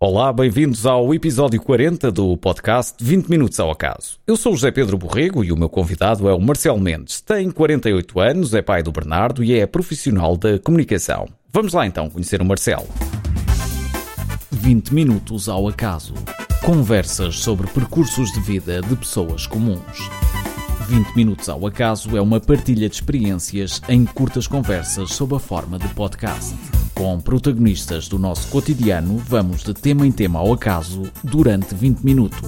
Olá, 0.00 0.32
bem-vindos 0.32 0.86
ao 0.86 1.12
episódio 1.12 1.60
40 1.60 2.12
do 2.12 2.36
podcast 2.36 2.94
20 3.04 3.26
Minutos 3.28 3.58
ao 3.58 3.68
Acaso. 3.68 4.20
Eu 4.24 4.36
sou 4.36 4.52
o 4.52 4.54
José 4.54 4.70
Pedro 4.70 4.96
Borrego 4.96 5.42
e 5.42 5.50
o 5.50 5.56
meu 5.56 5.68
convidado 5.68 6.28
é 6.28 6.32
o 6.32 6.40
Marcelo 6.40 6.78
Mendes. 6.78 7.20
Tem 7.20 7.50
48 7.50 8.20
anos, 8.20 8.54
é 8.54 8.62
pai 8.62 8.80
do 8.80 8.92
Bernardo 8.92 9.42
e 9.42 9.58
é 9.58 9.66
profissional 9.66 10.36
da 10.36 10.56
comunicação. 10.60 11.26
Vamos 11.52 11.72
lá 11.72 11.84
então 11.84 12.08
conhecer 12.08 12.40
o 12.40 12.44
Marcelo. 12.44 12.86
20 14.52 14.94
Minutos 14.94 15.48
ao 15.48 15.66
Acaso. 15.66 16.14
Conversas 16.64 17.40
sobre 17.40 17.66
percursos 17.66 18.30
de 18.30 18.38
vida 18.38 18.80
de 18.80 18.94
pessoas 18.94 19.48
comuns. 19.48 20.08
20 20.86 21.16
Minutos 21.16 21.48
ao 21.48 21.66
Acaso 21.66 22.16
é 22.16 22.20
uma 22.20 22.38
partilha 22.38 22.88
de 22.88 22.94
experiências 22.94 23.82
em 23.88 24.04
curtas 24.04 24.46
conversas 24.46 25.12
sob 25.12 25.34
a 25.34 25.40
forma 25.40 25.76
de 25.76 25.88
podcast. 25.88 26.54
Com 26.98 27.20
protagonistas 27.20 28.08
do 28.08 28.18
nosso 28.18 28.48
cotidiano, 28.48 29.18
vamos 29.18 29.62
de 29.62 29.72
tema 29.72 30.04
em 30.04 30.10
tema 30.10 30.40
ao 30.40 30.52
acaso 30.52 31.04
durante 31.22 31.72
20 31.72 32.00
minutos. 32.00 32.40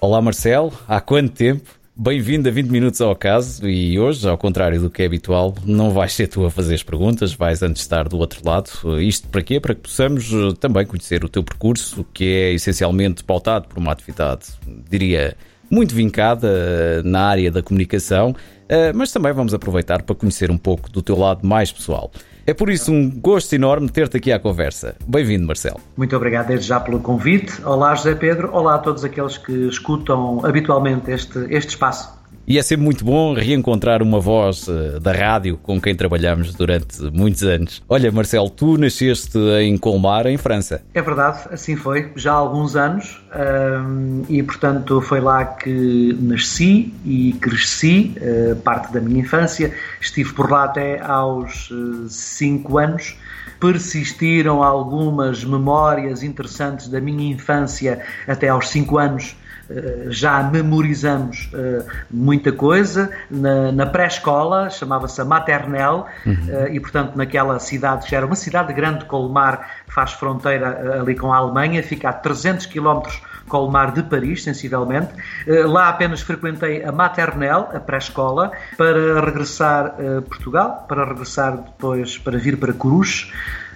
Olá 0.00 0.22
Marcelo, 0.22 0.72
há 0.88 1.02
quanto 1.02 1.34
tempo? 1.34 1.68
Bem-vindo 1.94 2.48
a 2.48 2.50
20 2.50 2.70
Minutos 2.70 3.00
ao 3.02 3.10
Acaso 3.10 3.68
e 3.68 3.98
hoje, 3.98 4.26
ao 4.26 4.38
contrário 4.38 4.80
do 4.80 4.88
que 4.88 5.02
é 5.02 5.06
habitual, 5.06 5.54
não 5.66 5.90
vais 5.90 6.14
ser 6.14 6.28
tu 6.28 6.46
a 6.46 6.50
fazer 6.50 6.76
as 6.76 6.82
perguntas, 6.82 7.34
vais 7.34 7.62
antes 7.62 7.82
estar 7.82 8.08
do 8.08 8.16
outro 8.16 8.40
lado. 8.42 8.70
Isto 9.02 9.28
para 9.28 9.42
quê? 9.42 9.60
Para 9.60 9.74
que 9.74 9.82
possamos 9.82 10.32
eh, 10.32 10.54
também 10.58 10.86
conhecer 10.86 11.26
o 11.26 11.28
teu 11.28 11.44
percurso, 11.44 12.06
que 12.14 12.24
é 12.24 12.52
essencialmente 12.54 13.22
pautado 13.22 13.68
por 13.68 13.76
uma 13.76 13.92
atividade, 13.92 14.46
diria, 14.90 15.36
muito 15.70 15.94
vincada 15.94 16.48
eh, 16.48 17.02
na 17.04 17.26
área 17.26 17.50
da 17.50 17.62
comunicação 17.62 18.34
mas 18.94 19.12
também 19.12 19.32
vamos 19.32 19.54
aproveitar 19.54 20.02
para 20.02 20.14
conhecer 20.14 20.50
um 20.50 20.58
pouco 20.58 20.90
do 20.90 21.02
teu 21.02 21.16
lado 21.16 21.46
mais 21.46 21.72
pessoal. 21.72 22.10
É 22.46 22.52
por 22.52 22.68
isso 22.68 22.92
um 22.92 23.10
gosto 23.10 23.54
enorme 23.54 23.88
ter-te 23.88 24.18
aqui 24.18 24.30
à 24.30 24.38
conversa. 24.38 24.94
Bem-vindo, 25.06 25.46
Marcelo. 25.46 25.80
Muito 25.96 26.14
obrigado 26.14 26.48
desde 26.48 26.66
já 26.66 26.78
pelo 26.78 27.00
convite. 27.00 27.64
Olá, 27.64 27.94
José 27.94 28.14
Pedro. 28.14 28.50
Olá 28.52 28.74
a 28.74 28.78
todos 28.78 29.02
aqueles 29.02 29.38
que 29.38 29.52
escutam 29.68 30.44
habitualmente 30.44 31.10
este, 31.10 31.38
este 31.48 31.70
espaço. 31.70 32.12
E 32.46 32.58
é 32.58 32.62
sempre 32.62 32.84
muito 32.84 33.04
bom 33.04 33.32
reencontrar 33.32 34.02
uma 34.02 34.20
voz 34.20 34.68
uh, 34.68 35.00
da 35.00 35.12
rádio 35.12 35.56
com 35.56 35.80
quem 35.80 35.94
trabalhamos 35.94 36.54
durante 36.54 37.00
muitos 37.10 37.42
anos. 37.42 37.82
Olha, 37.88 38.12
Marcelo, 38.12 38.50
tu 38.50 38.76
nasceste 38.76 39.38
em 39.62 39.78
Colmar, 39.78 40.26
em 40.26 40.36
França. 40.36 40.82
É 40.92 41.00
verdade, 41.00 41.38
assim 41.50 41.74
foi, 41.74 42.12
já 42.16 42.32
há 42.32 42.36
alguns 42.36 42.76
anos, 42.76 43.22
e 44.28 44.42
portanto 44.42 45.00
foi 45.00 45.20
lá 45.20 45.44
que 45.44 46.16
nasci 46.20 46.92
e 47.04 47.32
cresci, 47.40 48.14
uh, 48.18 48.56
parte 48.56 48.92
da 48.92 49.00
minha 49.00 49.20
infância. 49.20 49.72
Estive 49.98 50.34
por 50.34 50.50
lá 50.50 50.64
até 50.64 51.00
aos 51.00 51.72
5 52.08 52.72
uh, 52.72 52.78
anos 52.78 53.16
persistiram 53.58 54.62
algumas 54.62 55.42
memórias 55.42 56.22
interessantes 56.22 56.88
da 56.88 57.00
minha 57.00 57.32
infância 57.32 58.02
até 58.28 58.48
aos 58.48 58.68
5 58.68 58.98
anos 58.98 59.34
eh, 59.34 59.43
já 60.08 60.42
memorizamos 60.42 61.50
uh, 61.52 61.84
muita 62.10 62.52
coisa. 62.52 63.10
Na, 63.30 63.72
na 63.72 63.86
pré-escola, 63.86 64.70
chamava-se 64.70 65.20
a 65.20 65.24
Maternelle, 65.24 66.04
uhum. 66.26 66.34
uh, 66.48 66.68
e 66.70 66.78
portanto 66.80 67.16
naquela 67.16 67.58
cidade, 67.58 68.06
que 68.06 68.14
era 68.14 68.26
uma 68.26 68.36
cidade 68.36 68.72
grande, 68.72 69.04
Colmar, 69.06 69.68
que 69.86 69.94
faz 69.94 70.12
fronteira 70.12 71.00
ali 71.00 71.14
com 71.14 71.32
a 71.32 71.36
Alemanha, 71.36 71.82
fica 71.82 72.10
a 72.10 72.12
300 72.12 72.66
quilómetros 72.66 73.22
Colmar 73.48 73.92
de 73.92 74.02
Paris, 74.02 74.42
sensivelmente. 74.42 75.12
Lá 75.66 75.90
apenas 75.90 76.22
frequentei 76.22 76.82
a 76.82 76.90
maternelle, 76.90 77.66
a 77.74 77.80
pré-escola, 77.80 78.52
para 78.76 79.20
regressar 79.20 79.86
a 79.86 80.22
Portugal, 80.22 80.86
para 80.88 81.04
regressar 81.04 81.58
depois 81.58 82.16
para 82.16 82.38
vir 82.38 82.56
para 82.56 82.72
Coruche 82.72 83.30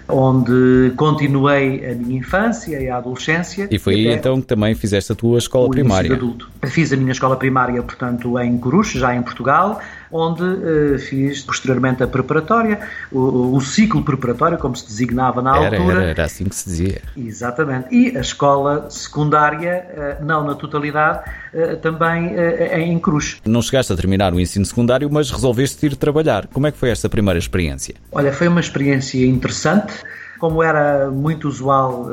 onde 0.09 0.91
continuei 0.95 1.91
a 1.91 1.95
minha 1.95 2.19
infância 2.19 2.79
e 2.79 2.89
a 2.89 2.97
adolescência. 2.97 3.67
E 3.69 3.77
foi 3.77 3.95
aí 3.95 4.07
então 4.07 4.41
que 4.41 4.47
também 4.47 4.73
fizeste 4.75 5.11
a 5.11 5.15
tua 5.15 5.37
escola 5.37 5.69
primária? 5.69 6.13
Adulto. 6.13 6.49
Fiz 6.65 6.91
a 6.91 6.97
minha 6.97 7.11
escola 7.11 7.35
primária, 7.35 7.81
portanto, 7.81 8.37
em 8.39 8.57
Coruche, 8.57 8.99
já 8.99 9.15
em 9.15 9.21
Portugal, 9.21 9.79
onde 10.11 10.43
uh, 10.43 10.99
fiz 10.99 11.43
posteriormente 11.43 12.03
a 12.03 12.07
preparatória, 12.07 12.79
o, 13.11 13.55
o, 13.55 13.61
ciclo 13.61 14.03
preparatório, 14.03 14.57
como 14.57 14.75
se 14.75 14.85
designava 14.85 15.41
na 15.41 15.57
era, 15.57 15.77
altura. 15.77 16.01
Era, 16.01 16.09
era 16.09 16.25
assim 16.25 16.45
que 16.45 16.55
se 16.55 16.69
dizia. 16.69 17.01
Exatamente. 17.15 17.87
E 17.91 18.17
a 18.17 18.21
escola 18.21 18.89
secundária, 18.89 20.19
uh, 20.21 20.25
não 20.25 20.43
na 20.43 20.55
totalidade, 20.55 21.29
uh, 21.53 21.77
também 21.77 22.35
em 22.73 22.97
Cruz. 22.99 23.41
Não 23.45 23.61
chegaste 23.61 23.93
a 23.93 23.95
terminar 23.95 24.33
o 24.33 24.39
ensino 24.39 24.65
secundário, 24.65 25.09
mas 25.11 25.31
resolveste 25.31 25.85
ir 25.85 25.95
trabalhar. 25.95 26.47
Como 26.47 26.65
é 26.67 26.71
que 26.71 26.77
foi 26.77 26.89
esta 26.89 27.07
primeira 27.07 27.37
experiência? 27.37 27.95
Olha, 28.11 28.33
foi 28.33 28.47
uma 28.47 28.59
experiência 28.59 29.25
interessante. 29.25 29.93
Como 30.39 30.63
era 30.63 31.11
muito 31.11 31.49
usual 31.49 32.07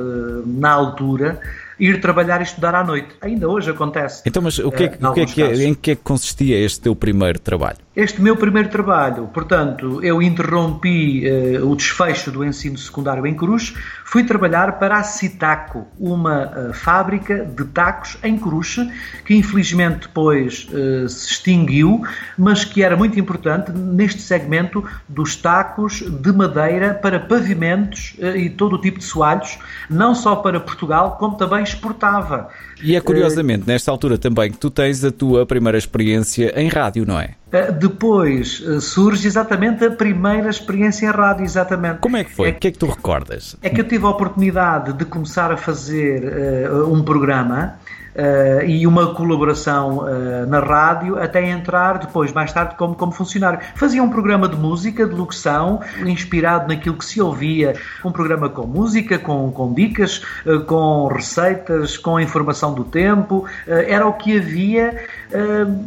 na 0.45 0.73
altura, 0.73 1.41
ir 1.79 2.01
trabalhar 2.01 2.41
e 2.41 2.45
estudar 2.45 2.75
à 2.75 2.83
noite. 2.83 3.09
Ainda 3.21 3.49
hoje 3.49 3.71
acontece. 3.71 4.23
Então, 4.27 4.43
mas 4.43 4.59
o 4.59 4.71
que 4.71 4.85
é, 4.85 4.99
o 5.01 5.13
que 5.13 5.21
é 5.21 5.27
que 5.27 5.43
é, 5.43 5.65
em 5.65 5.75
que 5.75 5.91
é 5.93 5.95
que 5.95 6.03
consistia 6.03 6.59
este 6.59 6.81
teu 6.81 6.97
primeiro 6.97 7.39
trabalho? 7.39 7.86
Este 7.97 8.21
meu 8.21 8.37
primeiro 8.37 8.69
trabalho, 8.69 9.27
portanto, 9.33 10.05
eu 10.05 10.21
interrompi 10.21 11.25
uh, 11.27 11.67
o 11.67 11.75
desfecho 11.75 12.31
do 12.31 12.45
ensino 12.45 12.77
secundário 12.77 13.27
em 13.27 13.35
Cruz, 13.35 13.73
fui 14.05 14.23
trabalhar 14.23 14.79
para 14.79 14.99
a 14.99 15.03
Citaco, 15.03 15.87
uma 15.99 16.45
uh, 16.45 16.75
fábrica 16.75 17.47
de 17.47 17.65
tacos 17.65 18.19
em 18.23 18.37
Cruz, 18.37 18.77
que 19.25 19.35
infelizmente 19.35 20.09
depois 20.09 20.69
uh, 20.69 21.09
se 21.09 21.31
extinguiu, 21.31 22.03
mas 22.37 22.67
que 22.67 22.83
era 22.83 22.99
muito 22.99 23.19
importante 23.19 23.73
neste 23.73 24.21
segmento 24.21 24.85
dos 25.09 25.35
tacos 25.35 26.03
de 26.03 26.33
madeira 26.35 26.93
para 26.93 27.19
pavimentos 27.19 28.15
e 28.37 28.51
todo 28.51 28.77
o 28.77 28.79
tipo 28.79 28.99
de 28.99 29.05
soalhos, 29.07 29.59
não 29.89 30.15
só 30.15 30.37
para 30.37 30.61
Portugal, 30.61 31.17
como 31.19 31.39
também 31.39 31.63
exportava. 31.63 32.51
E 32.83 32.95
é 32.95 33.01
curiosamente, 33.01 33.65
nesta 33.67 33.91
altura 33.91 34.19
também, 34.19 34.51
que 34.51 34.59
tu 34.59 34.71
tens 34.71 35.05
a 35.05 35.11
tua 35.11 35.47
primeira 35.47 35.79
experiência 35.79 36.53
em 36.61 36.69
rádio, 36.69 37.07
não 37.07 37.19
é? 37.19 37.31
Eh, 37.53 37.73
depois 37.73 38.63
eh, 38.67 38.81
surge 38.81 39.27
exatamente 39.27 39.85
a 39.85 39.91
primeira 39.91 40.51
experiência 40.51 41.07
em 41.07 41.11
rádio, 41.11 41.45
exatamente. 41.45 41.99
Como 42.01 42.17
é 42.17 42.25
que 42.25 42.33
foi? 42.33 42.49
É, 42.49 42.53
o 42.53 42.55
que 42.55 42.69
é 42.69 42.71
que 42.71 42.79
tu 42.79 42.87
recordas? 42.87 43.57
É 43.63 43.71
que 43.71 43.81
eu 43.81 43.89
tive 43.89 44.05
a 44.05 44.11
oportunidade 44.11 44.93
de 44.93 45.05
começar 45.05 45.51
a 45.51 45.57
fazer 45.57 46.23
uh, 46.71 46.93
um 46.93 47.03
programa 47.03 47.79
uh, 48.17 48.65
e 48.65 48.87
uma 48.87 49.15
colaboração 49.15 49.99
uh, 49.99 50.47
na 50.49 50.61
rádio 50.61 51.21
até 51.21 51.49
entrar 51.49 51.99
depois, 51.99 52.33
mais 52.33 52.53
tarde, 52.53 52.75
como, 52.77 52.95
como 52.95 53.13
funcionário. 53.13 53.61
Fazia 53.75 54.03
um 54.03 54.09
programa 54.09 54.49
de 54.49 54.57
música, 54.57 55.07
de 55.07 55.15
locução, 55.15 55.81
inspirado 56.05 56.69
naquilo 56.69 56.97
que 56.97 57.05
se 57.05 57.21
ouvia. 57.21 57.75
Um 58.05 58.11
programa 58.11 58.49
com 58.49 58.67
música, 58.67 59.19
com, 59.19 59.51
com 59.53 59.73
dicas, 59.73 60.23
uh, 60.47 60.61
com 60.61 61.07
receitas, 61.09 61.97
com 61.97 62.19
informação 62.19 62.75
do 62.75 62.85
tempo. 62.85 63.47
era 63.67 64.07
o 64.07 64.13
que 64.15 64.39
havia. 64.39 65.05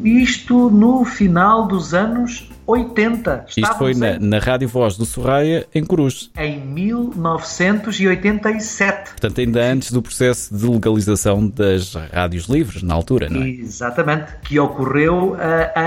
isto 0.03 0.69
no 0.69 1.03
final 1.05 1.67
dos 1.67 1.93
anos 1.93 2.49
80. 2.69 3.45
Isto 3.57 3.77
foi 3.77 3.93
na, 3.95 4.19
na, 4.19 4.37
Rádio 4.37 4.67
Voz 4.67 4.95
do 4.95 5.05
Sorraia, 5.05 5.65
em 5.73 5.83
Cruz. 5.83 6.29
Em 6.37 6.59
1987. 6.59 9.09
Portanto, 9.11 9.41
ainda 9.41 9.61
antes 9.61 9.91
do 9.91 9.99
processo 10.01 10.55
de 10.55 10.67
legalização 10.67 11.47
das 11.47 11.95
rádios 12.13 12.45
livres, 12.45 12.83
na 12.83 12.93
altura, 12.93 13.27
não 13.29 13.41
é? 13.41 13.49
Exatamente, 13.49 14.27
que 14.43 14.59
ocorreu 14.59 15.33
uh, 15.33 15.37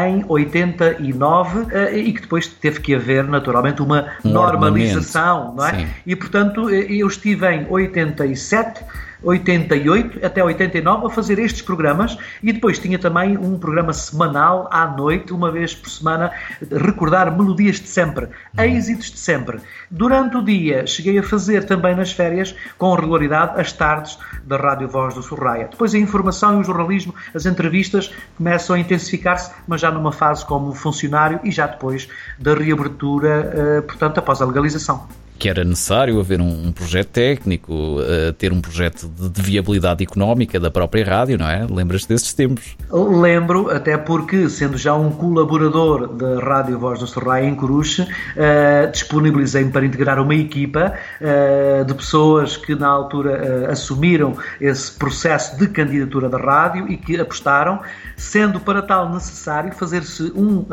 em 0.06 0.24
89 0.26 1.58
uh, 1.58 1.68
eh, 1.70 1.98
e 1.98 2.12
que 2.12 2.22
depois 2.22 2.48
teve 2.48 2.80
que 2.80 2.92
haver, 2.94 3.22
naturalmente, 3.24 3.80
uma 3.80 4.08
um 4.24 4.30
normalização, 4.30 5.54
não 5.54 5.66
é? 5.66 5.78
Sim. 5.78 5.86
E, 6.06 6.16
portanto, 6.16 6.68
eh, 6.68 6.86
eu 6.88 7.06
estive 7.06 7.46
em 7.48 7.66
87 7.68 8.82
88 9.22 10.24
até 10.24 10.42
89 10.42 11.06
a 11.06 11.10
fazer 11.10 11.38
estes 11.38 11.62
programas 11.62 12.16
e 12.42 12.52
depois 12.52 12.78
tinha 12.78 12.98
também 12.98 13.36
um 13.36 13.58
programa 13.58 13.92
semanal 13.92 14.68
à 14.70 14.86
noite, 14.86 15.32
uma 15.32 15.50
vez 15.50 15.74
por 15.74 15.90
semana, 15.90 16.32
recordar 16.70 17.36
melodias 17.36 17.80
de 17.80 17.88
sempre, 17.88 18.28
êxitos 18.58 19.10
de 19.10 19.18
sempre. 19.18 19.58
Durante 19.90 20.36
o 20.36 20.42
dia 20.42 20.86
cheguei 20.86 21.18
a 21.18 21.22
fazer 21.22 21.64
também 21.64 21.94
nas 21.94 22.12
férias, 22.12 22.54
com 22.78 22.94
regularidade, 22.94 23.60
as 23.60 23.72
tardes 23.72 24.18
da 24.44 24.56
Rádio 24.56 24.88
Voz 24.88 25.14
do 25.14 25.22
Sorraia. 25.22 25.68
Depois 25.70 25.94
a 25.94 25.98
informação 25.98 26.58
e 26.58 26.60
o 26.60 26.64
jornalismo, 26.64 27.14
as 27.34 27.46
entrevistas 27.46 28.12
começam 28.36 28.76
a 28.76 28.78
intensificar-se, 28.78 29.52
mas 29.66 29.80
já 29.80 29.90
numa 29.90 30.12
fase 30.12 30.44
como 30.44 30.74
funcionário 30.74 31.40
e 31.44 31.50
já 31.50 31.66
depois 31.66 32.08
da 32.38 32.54
reabertura, 32.54 33.52
eh, 33.54 33.80
portanto, 33.82 34.18
após 34.18 34.40
a 34.42 34.46
legalização 34.46 35.06
que 35.42 35.48
era 35.48 35.64
necessário 35.64 36.20
haver 36.20 36.40
um, 36.40 36.68
um 36.68 36.70
projeto 36.70 37.08
técnico, 37.08 37.72
uh, 37.72 38.32
ter 38.34 38.52
um 38.52 38.60
projeto 38.60 39.08
de, 39.08 39.28
de, 39.28 39.42
viabilidade 39.42 40.04
económica 40.04 40.60
da 40.60 40.70
própria 40.70 41.04
rádio, 41.04 41.36
não 41.36 41.48
é? 41.48 41.66
Lembras-te 41.68 42.10
desses 42.10 42.32
tempos? 42.32 42.76
Lembro, 42.88 43.68
até 43.68 43.98
porque, 43.98 44.48
sendo 44.48 44.78
já 44.78 44.94
um 44.94 45.10
colaborador 45.10 46.06
da 46.14 46.38
Rádio 46.38 46.78
Voz 46.78 47.00
do 47.00 47.08
Serraia 47.08 47.44
em 47.44 47.56
Coruche, 47.56 48.02
uh, 48.02 48.88
disponibilizei-me 48.92 49.72
para 49.72 49.84
integrar 49.84 50.20
uma 50.20 50.36
equipa 50.36 50.94
uh, 51.20 51.84
de 51.86 51.92
pessoas 51.92 52.56
que 52.56 52.76
na 52.76 52.86
altura 52.86 53.68
assumiram 53.68 54.36
esse 54.60 54.92
processo 54.92 55.58
de 55.58 55.66
candidatura 55.66 56.28
da 56.28 56.38
rádio 56.38 56.88
e 56.88 56.96
que 56.96 57.18
apostaram, 57.18 57.80
sendo 58.16 58.60
para 58.60 58.80
tal 58.80 59.12
necessário 59.12 59.72
fazer-se 59.72 60.22
um 60.36 60.64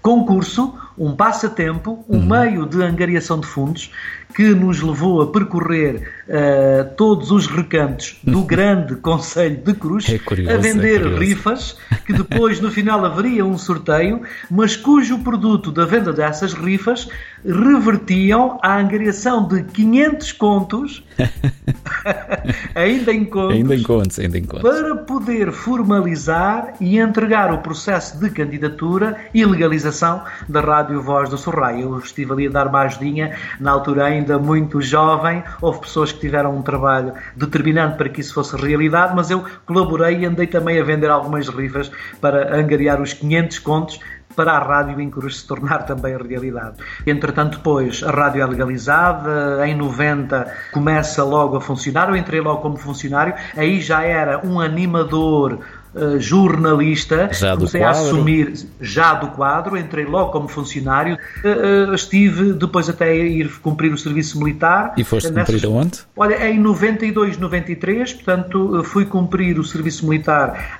concurso 0.00 0.72
um 0.98 1.14
passatempo, 1.14 2.04
um 2.08 2.18
uhum. 2.18 2.26
meio 2.26 2.66
de 2.66 2.82
angariação 2.82 3.40
de 3.40 3.46
fundos 3.46 3.90
que 4.34 4.54
nos 4.54 4.80
levou 4.80 5.22
a 5.22 5.26
percorrer 5.32 6.08
uh, 6.28 6.94
todos 6.96 7.30
os 7.30 7.46
recantos 7.46 8.18
do 8.22 8.42
grande 8.44 8.96
Conselho 8.96 9.56
de 9.56 9.74
Cruz, 9.74 10.08
é 10.08 10.18
curioso, 10.18 10.54
a 10.54 10.56
vender 10.56 11.06
é 11.06 11.18
rifas, 11.18 11.76
que 12.06 12.12
depois 12.12 12.60
no 12.60 12.70
final 12.70 13.04
haveria 13.04 13.44
um 13.44 13.58
sorteio, 13.58 14.22
mas 14.50 14.76
cujo 14.76 15.18
produto 15.20 15.70
da 15.72 15.84
venda 15.84 16.12
dessas 16.12 16.52
rifas 16.52 17.08
revertiam 17.44 18.58
à 18.62 18.78
angariação 18.78 19.46
de 19.46 19.62
500 19.62 20.32
contos, 20.32 21.04
ainda 22.74 23.12
em 23.12 23.24
contos, 23.24 23.56
ainda 23.56 23.74
em 23.74 23.82
contos, 23.82 24.18
ainda 24.18 24.38
em 24.38 24.44
contos, 24.44 24.62
para 24.62 24.96
poder 24.96 25.52
formalizar 25.52 26.74
e 26.80 26.98
entregar 26.98 27.52
o 27.52 27.58
processo 27.58 28.18
de 28.18 28.30
candidatura 28.30 29.16
e 29.32 29.44
legalização 29.44 30.22
da 30.48 30.60
Rádio 30.60 31.00
Voz 31.00 31.28
do 31.28 31.38
Sorraio. 31.38 31.94
Eu 31.94 31.98
estive 31.98 32.32
ali 32.32 32.46
a 32.46 32.50
dar 32.50 32.66
uma 32.66 32.80
ajudinha, 32.82 33.36
na 33.60 33.70
altura 33.70 34.17
ainda 34.18 34.38
muito 34.38 34.80
jovem, 34.80 35.42
houve 35.60 35.80
pessoas 35.80 36.12
que 36.12 36.20
tiveram 36.20 36.56
um 36.56 36.62
trabalho 36.62 37.12
determinante 37.36 37.96
para 37.96 38.08
que 38.08 38.20
isso 38.20 38.34
fosse 38.34 38.56
realidade, 38.56 39.14
mas 39.14 39.30
eu 39.30 39.44
colaborei 39.66 40.18
e 40.18 40.26
andei 40.26 40.46
também 40.46 40.80
a 40.80 40.84
vender 40.84 41.10
algumas 41.10 41.48
rifas 41.48 41.90
para 42.20 42.56
angariar 42.56 43.00
os 43.00 43.12
500 43.12 43.58
contos 43.60 44.00
para 44.38 44.52
a 44.52 44.58
rádio 44.60 45.00
em 45.00 45.10
Cruz 45.10 45.38
se 45.38 45.46
tornar 45.48 45.84
também 45.84 46.16
realidade. 46.16 46.76
Entretanto, 47.04 47.58
depois 47.58 48.04
a 48.04 48.10
rádio 48.12 48.40
é 48.40 48.46
legalizada, 48.46 49.66
em 49.66 49.74
90 49.74 50.46
começa 50.72 51.24
logo 51.24 51.56
a 51.56 51.60
funcionar, 51.60 52.08
eu 52.08 52.16
entrei 52.16 52.40
logo 52.40 52.62
como 52.62 52.76
funcionário, 52.76 53.34
aí 53.56 53.80
já 53.80 54.04
era 54.04 54.46
um 54.46 54.60
animador 54.60 55.58
Uh, 55.98 56.20
jornalista, 56.20 57.28
já 57.32 57.54
comecei 57.54 57.82
a 57.82 57.90
assumir 57.90 58.52
já 58.80 59.14
do 59.14 59.28
quadro, 59.28 59.76
entrei 59.76 60.04
logo 60.04 60.30
como 60.30 60.46
funcionário, 60.46 61.16
uh, 61.16 61.90
uh, 61.90 61.94
estive 61.94 62.52
depois 62.52 62.88
até 62.88 63.06
a 63.06 63.14
ir 63.14 63.50
cumprir 63.60 63.92
o 63.92 63.98
serviço 63.98 64.38
militar. 64.38 64.94
E 64.96 65.02
foste 65.02 65.30
nessas... 65.32 65.54
cumprir 65.54 65.66
aonde? 65.66 65.98
Olha, 66.16 66.48
em 66.48 66.58
92, 66.58 67.38
93, 67.38 68.12
portanto, 68.12 68.82
fui 68.84 69.04
cumprir 69.04 69.58
o 69.58 69.64
serviço 69.64 70.08
militar 70.08 70.78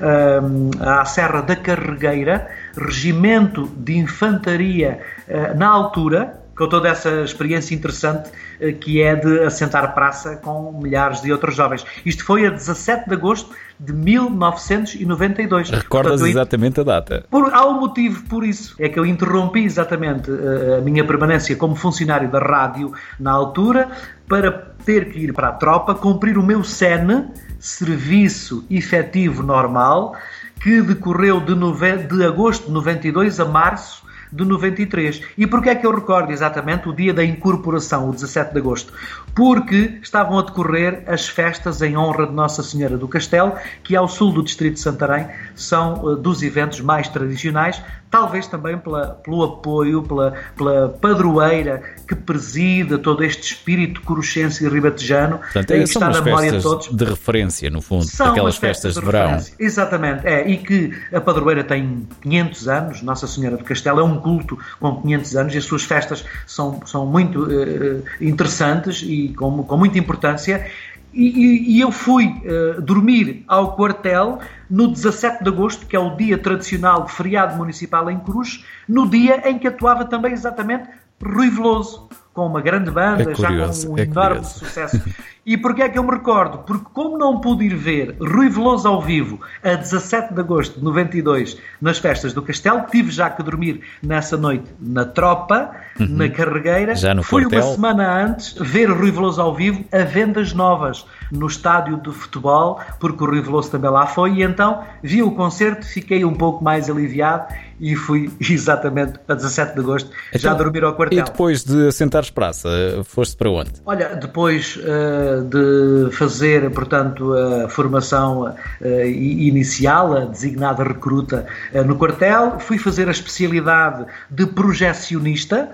à 0.81 1.05
Serra 1.05 1.41
da 1.41 1.57
Carregueira, 1.57 2.49
regimento 2.77 3.69
de 3.77 3.97
infantaria 3.97 5.01
eh, 5.27 5.55
na 5.55 5.69
altura, 5.69 6.41
com 6.59 6.69
toda 6.69 6.89
essa 6.89 7.23
experiência 7.23 7.75
interessante 7.75 8.31
eh, 8.61 8.73
que 8.73 9.01
é 9.01 9.15
de 9.15 9.45
assentar 9.45 9.95
praça 9.95 10.37
com 10.37 10.73
milhares 10.83 11.23
de 11.23 11.33
outros 11.33 11.55
jovens. 11.55 11.87
Isto 12.05 12.25
foi 12.25 12.45
a 12.47 12.51
17 12.51 13.09
de 13.09 13.15
agosto 13.15 13.51
de 13.79 13.93
1992. 13.93 15.71
Recordas 15.71 16.11
Portanto, 16.13 16.29
exatamente 16.29 16.81
a 16.81 16.83
data? 16.83 17.25
Por, 17.31 17.55
há 17.55 17.65
um 17.67 17.79
motivo 17.79 18.25
por 18.25 18.45
isso. 18.45 18.75
É 18.79 18.89
que 18.89 18.99
eu 18.99 19.07
interrompi 19.07 19.65
exatamente 19.65 20.31
eh, 20.31 20.79
a 20.79 20.81
minha 20.81 21.07
permanência 21.07 21.55
como 21.55 21.77
funcionário 21.77 22.29
da 22.29 22.41
rádio 22.41 22.93
na 23.21 23.31
altura 23.31 23.89
para 24.29 24.51
ter 24.85 25.13
que 25.13 25.21
ir 25.21 25.33
para 25.33 25.49
a 25.49 25.53
tropa, 25.53 25.95
cumprir 25.95 26.37
o 26.37 26.43
meu 26.43 26.65
SEN, 26.65 27.29
Serviço 27.59 28.67
Efetivo 28.69 29.43
Normal, 29.43 30.15
que 30.61 30.83
decorreu 30.83 31.41
de, 31.41 31.55
nove... 31.55 31.99
de 31.99 32.25
agosto 32.25 32.67
de 32.67 32.73
92 32.73 33.39
a 33.39 33.45
março 33.45 34.08
de 34.33 34.45
93. 34.45 35.23
E 35.37 35.47
porquê 35.47 35.71
é 35.71 35.75
que 35.75 35.87
eu 35.87 35.95
recordo 35.95 36.33
exatamente 36.33 36.89
o 36.89 36.95
dia 36.95 37.13
da 37.13 37.25
incorporação, 37.25 38.09
o 38.09 38.13
17 38.13 38.53
de 38.53 38.59
agosto? 38.59 38.93
Porque 39.35 39.99
estavam 40.03 40.39
a 40.39 40.43
decorrer 40.43 41.03
as 41.07 41.29
festas 41.29 41.81
em 41.83 41.97
honra 41.97 42.27
de 42.27 42.33
Nossa 42.33 42.63
Senhora 42.63 42.97
do 42.97 43.09
Castelo, 43.09 43.55
que 43.83 43.97
ao 43.97 44.09
sul 44.09 44.33
do 44.33 44.43
distrito 44.43 44.75
de 44.75 44.81
Santarém 44.81 45.29
são 45.55 46.05
uh, 46.05 46.17
dos 46.17 46.43
eventos 46.43 46.81
mais 46.81 47.09
tradicionais, 47.09 47.83
talvez 48.11 48.47
também 48.47 48.79
pela, 48.79 49.09
pelo 49.23 49.43
apoio, 49.43 50.03
pela, 50.03 50.35
pela 50.57 50.89
padroeira 50.89 51.83
que 52.07 52.15
presida 52.15 52.99
todo 52.99 53.23
este 53.23 53.53
espírito 53.53 54.01
cruxense 54.03 54.65
e 54.65 54.69
ribatejano, 54.69 55.39
Portanto, 55.39 55.71
é, 55.71 55.79
que 55.79 55.85
está 55.85 56.09
na 56.09 56.21
memória 56.21 56.53
de 56.53 56.63
todos. 56.63 56.89
de 56.89 57.05
referência, 57.05 57.71
no 57.71 57.83
fundo, 57.83 58.05
são 58.05 58.31
aquelas 58.31 58.57
festas, 58.57 58.95
festas 58.95 58.95
de, 58.95 59.01
de 59.01 59.07
verão. 59.07 59.39
Exatamente, 59.59 60.27
é, 60.27 60.49
e 60.49 60.57
que 60.57 60.97
a 61.13 61.21
padroeira 61.21 61.63
tem 61.63 62.07
500 62.23 62.69
anos, 62.69 63.03
Nossa 63.03 63.27
Senhora 63.27 63.57
do 63.57 63.65
Castelo 63.65 64.01
é 64.01 64.05
um 64.05 64.19
culto 64.19 64.59
com 64.81 65.03
500 65.03 65.37
anos 65.37 65.55
e 65.55 65.59
as 65.59 65.65
suas 65.65 65.85
festas 65.85 66.25
são, 66.47 66.81
são 66.87 67.07
muito 67.07 67.45
uh, 67.45 68.05
interessantes 68.21 69.03
e 69.03 69.35
com, 69.37 69.63
com 69.63 69.77
muita 69.77 69.99
importância. 69.99 70.67
E, 71.13 71.77
e, 71.77 71.81
eu 71.81 71.91
fui 71.91 72.27
uh, 72.27 72.83
dormir 72.83 73.45
ao 73.49 73.75
quartel 73.75 74.39
no 74.69 74.89
17 74.89 75.43
de 75.43 75.49
agosto, 75.49 75.87
que 75.87 75.97
é 75.97 75.99
o 75.99 76.15
dia 76.17 76.37
tradicional 76.37 77.09
feriado 77.09 77.57
municipal 77.57 78.11
em 78.11 78.19
Cruz, 78.19 78.65
no 78.87 79.09
dia 79.09 79.49
em 79.49 79.59
que 79.59 79.67
atuava 79.67 80.05
também 80.05 80.33
exatamente 80.33 80.89
Rui 81.23 81.51
Veloso, 81.51 82.09
com 82.39 82.47
uma 82.47 82.61
grande 82.61 82.89
banda, 82.89 83.23
é 83.23 83.35
curioso, 83.35 83.83
já 83.83 83.89
com 83.89 83.95
um 83.95 83.99
é 83.99 84.03
enorme 84.03 84.37
curioso. 84.37 84.59
sucesso. 84.61 85.03
E 85.45 85.57
porquê 85.57 85.83
é 85.83 85.89
que 85.89 85.99
eu 85.99 86.05
me 86.05 86.11
recordo? 86.11 86.59
Porque 86.59 86.85
como 86.93 87.17
não 87.17 87.41
pude 87.41 87.65
ir 87.65 87.75
ver 87.75 88.15
Rui 88.21 88.49
Veloso 88.51 88.87
ao 88.87 89.01
vivo 89.01 89.41
a 89.65 89.75
17 89.75 90.35
de 90.35 90.41
agosto 90.41 90.79
de 90.79 90.85
92 90.85 91.57
nas 91.81 91.99
festas 91.99 92.35
do 92.35 92.43
Castelo, 92.43 92.85
tive 92.91 93.11
já 93.11 93.31
que 93.31 93.43
dormir 93.43 93.81
nessa 94.03 94.37
noite 94.37 94.67
na 94.79 95.07
tropa, 95.07 95.71
uhum. 95.99 96.07
na 96.07 96.29
carregueira. 96.29 96.95
Já 96.95 97.15
no 97.15 97.23
Fui 97.23 97.45
quartel. 97.45 97.63
uma 97.63 97.75
semana 97.75 98.25
antes 98.25 98.53
ver 98.61 98.91
Rui 98.91 99.11
Veloso 99.11 99.41
ao 99.41 99.55
vivo 99.55 99.85
a 99.91 100.05
vendas 100.05 100.53
novas 100.53 101.07
no 101.33 101.47
estádio 101.47 101.97
de 101.97 102.13
futebol, 102.13 102.79
porque 103.01 103.25
o 103.25 103.27
Rui 103.27 103.41
Veloso 103.41 103.71
também 103.71 103.91
lá 103.91 104.07
foi, 104.07 104.35
e 104.35 104.43
então 104.43 104.85
vi 105.03 105.23
o 105.23 105.31
concerto, 105.31 105.87
fiquei 105.87 106.25
um 106.25 106.35
pouco 106.35 106.63
mais 106.63 106.89
aliviado 106.91 107.53
e 107.81 107.95
fui 107.95 108.31
exatamente 108.41 109.15
a 109.29 109.35
17 109.35 109.75
de 109.75 109.81
agosto 109.81 110.11
então, 110.29 110.41
já 110.41 110.55
dormir 110.55 110.85
ao 110.85 110.95
quartel. 110.95 111.19
E 111.19 111.23
depois 111.23 111.65
de 111.65 111.89
assentares 111.89 112.31
praça, 112.31 112.69
foste 113.05 113.37
para 113.37 113.51
onde? 113.51 113.71
Olha, 113.85 114.17
depois 114.17 114.77
uh, 114.77 115.45
de 115.45 116.15
fazer, 116.15 116.71
portanto, 116.71 117.33
a 117.35 117.69
formação 117.69 118.43
uh, 118.43 118.87
inicial, 119.07 120.17
a 120.17 120.25
designada 120.25 120.83
recruta 120.83 121.47
uh, 121.73 121.85
no 121.85 121.97
quartel, 121.97 122.59
fui 122.59 122.79
fazer 122.79 123.09
a 123.09 123.11
especialidade 123.11 124.07
de 124.31 124.47
projecionista, 124.47 125.71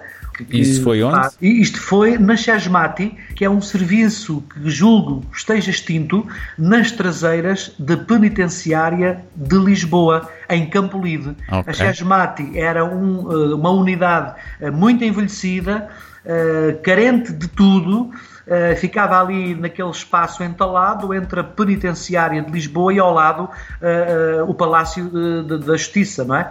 Isso 0.50 0.82
foi 0.82 1.02
onde? 1.02 1.28
isto 1.40 1.80
foi 1.80 2.18
na 2.18 2.36
Chasmati, 2.36 3.14
que 3.34 3.44
é 3.44 3.50
um 3.50 3.60
serviço 3.60 4.42
que 4.52 4.68
julgo 4.68 5.24
esteja 5.32 5.70
extinto 5.70 6.26
nas 6.58 6.90
traseiras 6.90 7.72
da 7.78 7.96
penitenciária 7.96 9.24
de 9.34 9.56
Lisboa, 9.56 10.28
em 10.48 10.68
Campolide. 10.68 11.36
Okay. 11.48 11.62
A 11.66 11.72
Chasmati 11.72 12.58
era 12.58 12.84
um, 12.84 13.30
eh, 13.30 13.54
uma 13.54 13.70
unidade 13.70 14.34
eh, 14.60 14.70
muito 14.70 15.04
envelhecida, 15.04 15.88
uh, 16.24 16.82
carente 16.82 17.32
de 17.32 17.48
tudo, 17.48 18.10
Uh, 18.46 18.76
ficava 18.76 19.18
ali 19.18 19.54
naquele 19.54 19.88
espaço 19.88 20.44
entalado 20.44 21.14
entre 21.14 21.40
a 21.40 21.44
penitenciária 21.44 22.42
de 22.42 22.52
Lisboa 22.52 22.92
e 22.92 22.98
ao 22.98 23.10
lado 23.10 23.44
uh, 23.44 24.42
uh, 24.42 24.50
o 24.50 24.52
Palácio 24.52 25.10
da 25.44 25.76
Justiça, 25.76 26.24
não 26.24 26.36
é? 26.36 26.50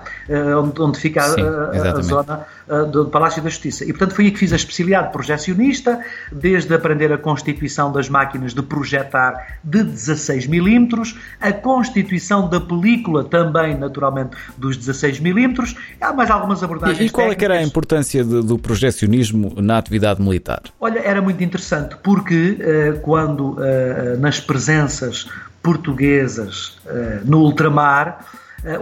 onde, 0.59 0.81
onde, 0.81 0.99
fica 0.99 1.21
Sim, 1.21 1.41
a, 1.41 1.91
a, 1.91 2.01
zona 2.01 2.45
do 2.91 3.05
Palácio 3.05 3.43
da 3.43 3.49
Justiça. 3.49 3.83
E 3.83 3.89
portanto 3.89 4.15
foi 4.15 4.25
aí 4.25 4.31
que 4.31 4.39
fiz 4.39 4.51
a 4.51 4.55
especialidade 4.55 5.07
de 5.07 5.13
projecionista, 5.13 5.99
desde 6.31 6.73
aprender 6.73 7.11
a 7.13 7.17
constituição 7.17 7.91
das 7.91 8.09
máquinas 8.09 8.53
de 8.53 8.63
projetar 8.63 9.59
de 9.63 9.83
16 9.83 10.47
milímetros, 10.47 11.15
a 11.39 11.51
constituição 11.51 12.49
da 12.49 12.59
película 12.59 13.23
também, 13.23 13.77
naturalmente, 13.77 14.35
dos 14.57 14.77
16 14.77 15.19
milímetros. 15.19 15.75
Há 16.01 16.11
mais 16.13 16.31
algumas 16.31 16.63
abordagens. 16.63 16.99
E, 16.99 17.05
e 17.05 17.09
qual 17.09 17.31
é 17.31 17.35
que 17.35 17.45
era 17.45 17.55
a 17.55 17.61
importância 17.61 18.23
de, 18.23 18.41
do 18.41 18.57
projecionismo 18.57 19.53
na 19.61 19.77
atividade 19.77 20.21
militar? 20.21 20.61
Olha, 20.79 20.99
era 20.99 21.21
muito 21.21 21.43
interessante 21.43 21.82
interessante 21.83 21.97
porque 22.01 22.57
uh, 22.59 22.99
quando 23.01 23.53
uh, 23.53 24.17
nas 24.19 24.39
presenças 24.39 25.27
portuguesas 25.61 26.77
no 27.23 27.39
ultramar 27.39 28.25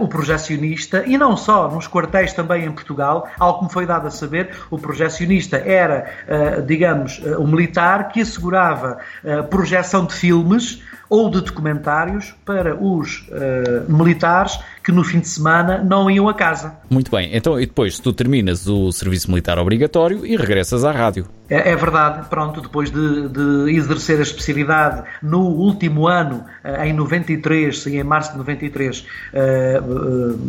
o 0.00 0.08
projecionista, 0.08 1.04
e 1.06 1.16
não 1.16 1.36
só, 1.36 1.68
nos 1.70 1.86
quartéis 1.86 2.32
também 2.32 2.64
em 2.64 2.72
Portugal, 2.72 3.28
algo 3.38 3.60
que 3.60 3.64
me 3.66 3.72
foi 3.72 3.86
dado 3.86 4.08
a 4.08 4.10
saber, 4.10 4.50
o 4.68 4.76
projecionista 4.76 5.58
era, 5.58 6.10
digamos, 6.66 7.20
um 7.38 7.46
militar 7.46 8.08
que 8.08 8.20
assegurava 8.20 8.98
projeção 9.48 10.06
de 10.06 10.14
filmes 10.14 10.82
ou 11.12 11.28
de 11.28 11.42
documentários 11.42 12.34
para 12.42 12.74
os 12.74 13.28
militares 13.86 14.58
que 14.82 14.90
no 14.90 15.04
fim 15.04 15.20
de 15.20 15.28
semana 15.28 15.78
não 15.78 16.10
iam 16.10 16.26
a 16.26 16.34
casa. 16.34 16.74
Muito 16.88 17.10
bem, 17.10 17.30
então 17.36 17.60
e 17.60 17.66
depois 17.66 17.98
tu 17.98 18.14
terminas 18.14 18.66
o 18.66 18.90
serviço 18.90 19.28
militar 19.28 19.58
obrigatório 19.58 20.24
e 20.24 20.36
regressas 20.36 20.84
à 20.84 20.90
rádio. 20.90 21.26
É, 21.52 21.72
é 21.72 21.76
verdade, 21.76 22.28
pronto, 22.30 22.62
depois 22.62 22.90
de, 22.90 23.28
de, 23.28 23.76
exercer 23.76 24.18
a 24.18 24.22
especialidade 24.22 25.02
no 25.22 25.40
último 25.40 26.08
ano, 26.08 26.44
eh, 26.64 26.88
em 26.88 26.94
93, 26.94 27.78
sim, 27.78 27.98
em 27.98 28.02
março 28.02 28.32
de 28.32 28.38
93, 28.38 29.06
eh, 29.34 29.40
eh, 29.76 29.80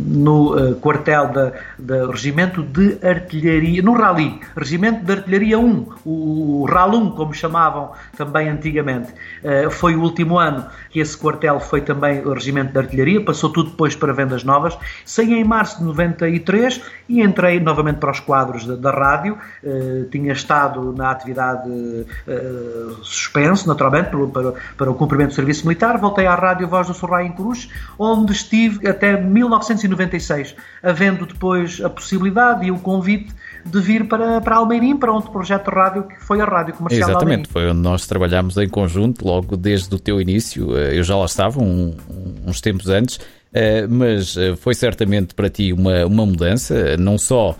no 0.07 0.75
quartel 0.75 1.27
da, 1.27 1.51
da 1.77 2.07
Regimento 2.07 2.63
de 2.63 2.97
Artilharia, 3.05 3.81
no 3.81 3.93
Rally, 3.93 4.39
Regimento 4.55 5.03
de 5.03 5.11
Artilharia 5.11 5.59
1, 5.59 5.87
o 6.05 6.65
RAL 6.69 6.91
1, 6.91 7.11
como 7.11 7.33
chamavam 7.33 7.91
também 8.15 8.47
antigamente, 8.47 9.13
foi 9.71 9.95
o 9.95 10.01
último 10.01 10.39
ano 10.39 10.52
ano 10.53 10.65
que 10.89 10.99
esse 10.99 11.17
quartel 11.17 11.59
foi 11.59 11.81
também 11.81 12.21
o 12.21 12.33
regimento 12.33 12.71
de 12.71 12.79
artilharia, 12.79 13.23
passou 13.23 13.49
tudo 13.49 13.71
depois 13.71 13.95
para 13.95 14.13
vendas 14.13 14.43
novas. 14.43 14.77
Saí 15.05 15.33
em 15.33 15.43
março 15.43 15.79
de 15.79 15.83
93 15.85 16.81
e 17.09 17.21
entrei 17.21 17.59
novamente 17.59 17.97
para 17.97 18.11
os 18.11 18.19
quadros 18.19 18.65
da, 18.65 18.75
da 18.75 18.91
rádio. 18.91 19.37
Uh, 19.63 20.05
tinha 20.09 20.33
estado 20.33 20.93
na 20.93 21.11
atividade 21.11 21.69
uh, 21.69 23.03
suspenso, 23.03 23.67
naturalmente, 23.67 24.09
para, 24.09 24.27
para, 24.27 24.53
para, 24.77 24.91
o 24.91 24.93
cumprimento 24.93 25.29
do 25.29 25.35
serviço 25.35 25.65
militar. 25.65 25.97
Voltei 25.97 26.27
à 26.27 26.35
Rádio 26.35 26.67
Voz 26.67 26.87
do 26.87 26.93
Sorraio 26.93 27.27
em 27.27 27.31
Cruz, 27.31 27.69
onde 27.97 28.31
estive 28.31 28.87
até 28.87 29.19
1996, 29.19 30.55
havendo 30.81 31.25
depois 31.25 31.81
a 31.83 31.89
possibilidade 31.89 32.65
e 32.65 32.71
o 32.71 32.77
convite 32.77 33.33
de 33.65 33.79
vir 33.79 34.07
para, 34.07 34.41
para 34.41 34.57
Almeirim, 34.57 34.97
para 34.97 35.11
outro 35.11 35.31
projeto 35.31 35.69
de 35.69 35.75
rádio 35.75 36.03
que 36.03 36.15
foi 36.23 36.41
a 36.41 36.45
Rádio 36.45 36.73
Comercial 36.73 37.09
Exatamente, 37.09 37.49
foi 37.49 37.69
onde 37.69 37.79
nós 37.79 38.05
trabalhámos 38.05 38.57
em 38.57 38.67
conjunto 38.67 39.25
logo 39.25 39.55
desde 39.55 39.93
o 39.95 39.99
teu 39.99 40.19
início. 40.19 40.77
Eh, 40.77 40.97
eu 40.97 41.03
já 41.03 41.15
lá 41.15 41.25
estava 41.25 41.61
um, 41.61 41.95
uns 42.45 42.59
tempos 42.59 42.89
antes, 42.89 43.19
eh, 43.53 43.87
mas 43.87 44.35
eh, 44.35 44.55
foi 44.55 44.73
certamente 44.73 45.33
para 45.33 45.49
ti 45.49 45.71
uma, 45.71 46.05
uma 46.05 46.25
mudança, 46.25 46.97
não 46.97 47.17
só 47.17 47.55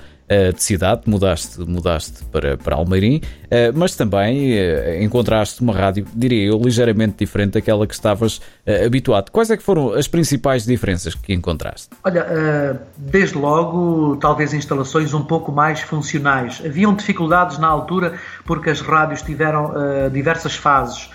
de 0.51 0.63
cidade, 0.63 1.01
mudaste, 1.05 1.59
mudaste 1.61 2.23
para, 2.25 2.57
para 2.57 2.75
Almeirim, 2.75 3.21
eh, 3.49 3.71
mas 3.71 3.95
também 3.95 4.53
eh, 4.53 5.03
encontraste 5.03 5.61
uma 5.61 5.73
rádio, 5.73 6.07
diria 6.15 6.47
eu, 6.47 6.57
ligeiramente 6.57 7.17
diferente 7.19 7.53
daquela 7.53 7.85
que 7.85 7.93
estavas 7.93 8.41
eh, 8.65 8.85
habituado. 8.85 9.29
Quais 9.29 9.51
é 9.51 9.57
que 9.57 9.61
foram 9.61 9.93
as 9.93 10.07
principais 10.07 10.65
diferenças 10.65 11.13
que 11.13 11.33
encontraste? 11.33 11.89
Olha, 12.03 12.79
desde 12.97 13.37
logo, 13.37 14.17
talvez 14.17 14.53
instalações 14.53 15.13
um 15.13 15.23
pouco 15.23 15.51
mais 15.51 15.81
funcionais. 15.81 16.61
Haviam 16.65 16.95
dificuldades 16.95 17.57
na 17.59 17.67
altura 17.67 18.13
porque 18.45 18.69
as 18.69 18.81
rádios 18.81 19.21
tiveram 19.21 19.73
diversas 20.11 20.55
fases. 20.55 21.09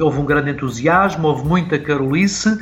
Houve 0.00 0.20
um 0.20 0.24
grande 0.24 0.50
entusiasmo, 0.50 1.28
houve 1.28 1.46
muita 1.46 1.78
carolice, 1.78 2.58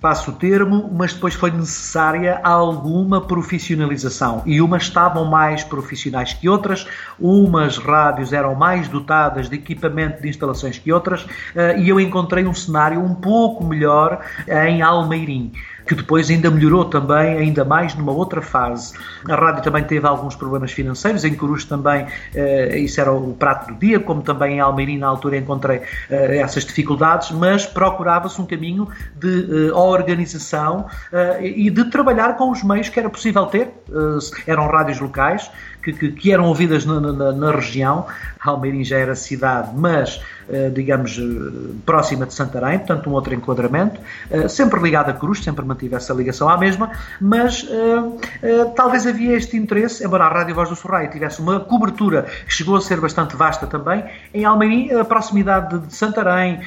passo 0.00 0.30
o 0.30 0.34
termo, 0.34 0.90
mas 0.92 1.12
depois 1.12 1.34
foi 1.34 1.50
necessária 1.50 2.40
alguma 2.42 3.20
profissionalização. 3.20 4.42
E 4.46 4.60
umas 4.60 4.84
estavam 4.84 5.26
mais 5.26 5.62
profissionais 5.62 6.32
que 6.32 6.48
outras, 6.48 6.86
umas 7.18 7.76
rádios 7.76 8.32
eram 8.32 8.54
mais 8.54 8.88
dotadas 8.88 9.48
de 9.48 9.56
equipamento 9.56 10.22
de 10.22 10.28
instalações 10.28 10.78
que 10.78 10.90
outras 10.92 11.26
eh, 11.54 11.80
e 11.80 11.88
eu 11.88 12.00
encontrei 12.00 12.46
um 12.46 12.54
cenário 12.54 13.00
um 13.00 13.14
pouco 13.14 13.64
melhor 13.64 14.20
em 14.48 14.82
Almeirim 14.82 15.52
que 15.90 15.96
depois 15.96 16.30
ainda 16.30 16.48
melhorou 16.52 16.84
também, 16.84 17.38
ainda 17.38 17.64
mais 17.64 17.96
numa 17.96 18.12
outra 18.12 18.40
fase. 18.40 18.94
A 19.28 19.34
rádio 19.34 19.60
também 19.60 19.82
teve 19.82 20.06
alguns 20.06 20.36
problemas 20.36 20.70
financeiros, 20.70 21.24
em 21.24 21.34
Coruja 21.34 21.66
também 21.66 22.06
eh, 22.32 22.78
isso 22.78 23.00
era 23.00 23.10
o 23.10 23.34
prato 23.34 23.72
do 23.72 23.80
dia, 23.80 23.98
como 23.98 24.22
também 24.22 24.58
em 24.58 24.60
Almeirim 24.60 24.98
na 24.98 25.08
altura 25.08 25.36
encontrei 25.36 25.82
eh, 26.08 26.38
essas 26.38 26.64
dificuldades, 26.64 27.32
mas 27.32 27.66
procurava-se 27.66 28.40
um 28.40 28.46
caminho 28.46 28.86
de 29.16 29.68
eh, 29.68 29.72
organização 29.72 30.86
e 31.40 31.68
de 31.68 31.84
trabalhar 31.90 32.36
com 32.36 32.52
os 32.52 32.62
meios 32.62 32.88
que 32.88 33.00
era 33.00 33.10
possível 33.10 33.46
ter. 33.46 33.72
Eram 34.46 34.68
rádios 34.68 35.00
locais, 35.00 35.50
que, 35.82 35.92
que, 35.92 36.12
que 36.12 36.32
eram 36.32 36.44
ouvidas 36.44 36.84
na, 36.84 37.00
na, 37.00 37.32
na, 37.32 37.50
região. 37.50 38.06
Almeirim 38.40 38.84
já 38.84 38.98
era 38.98 39.14
cidade, 39.14 39.70
mas, 39.74 40.22
digamos, 40.72 41.18
eh, 41.18 41.72
próxima 41.86 42.26
de 42.26 42.34
Santarém, 42.34 42.78
portanto, 42.78 43.08
um 43.08 43.12
outro 43.12 43.34
enquadramento. 43.34 44.00
Eh, 44.30 44.48
sempre 44.48 44.80
ligado 44.80 45.10
a 45.10 45.12
Cruz, 45.12 45.42
sempre 45.42 45.64
mantive 45.64 45.94
essa 45.94 46.12
ligação 46.12 46.48
à 46.48 46.56
mesma, 46.56 46.90
mas 47.20 47.66
talvez 48.74 49.06
havia 49.06 49.36
este 49.36 49.56
interesse, 49.56 50.04
embora 50.04 50.24
a 50.24 50.28
Rádio 50.28 50.54
Voz 50.54 50.68
do 50.68 50.76
Sorraio 50.76 51.10
tivesse 51.10 51.40
uma 51.40 51.60
cobertura 51.60 52.26
que 52.46 52.52
chegou 52.52 52.76
a 52.76 52.80
ser 52.80 53.00
bastante 53.00 53.36
vasta 53.36 53.66
também, 53.66 54.04
em 54.32 54.44
Almeirim, 54.44 54.92
a 54.92 55.04
proximidade 55.04 55.78
de 55.78 55.94
Santarém, 55.94 56.60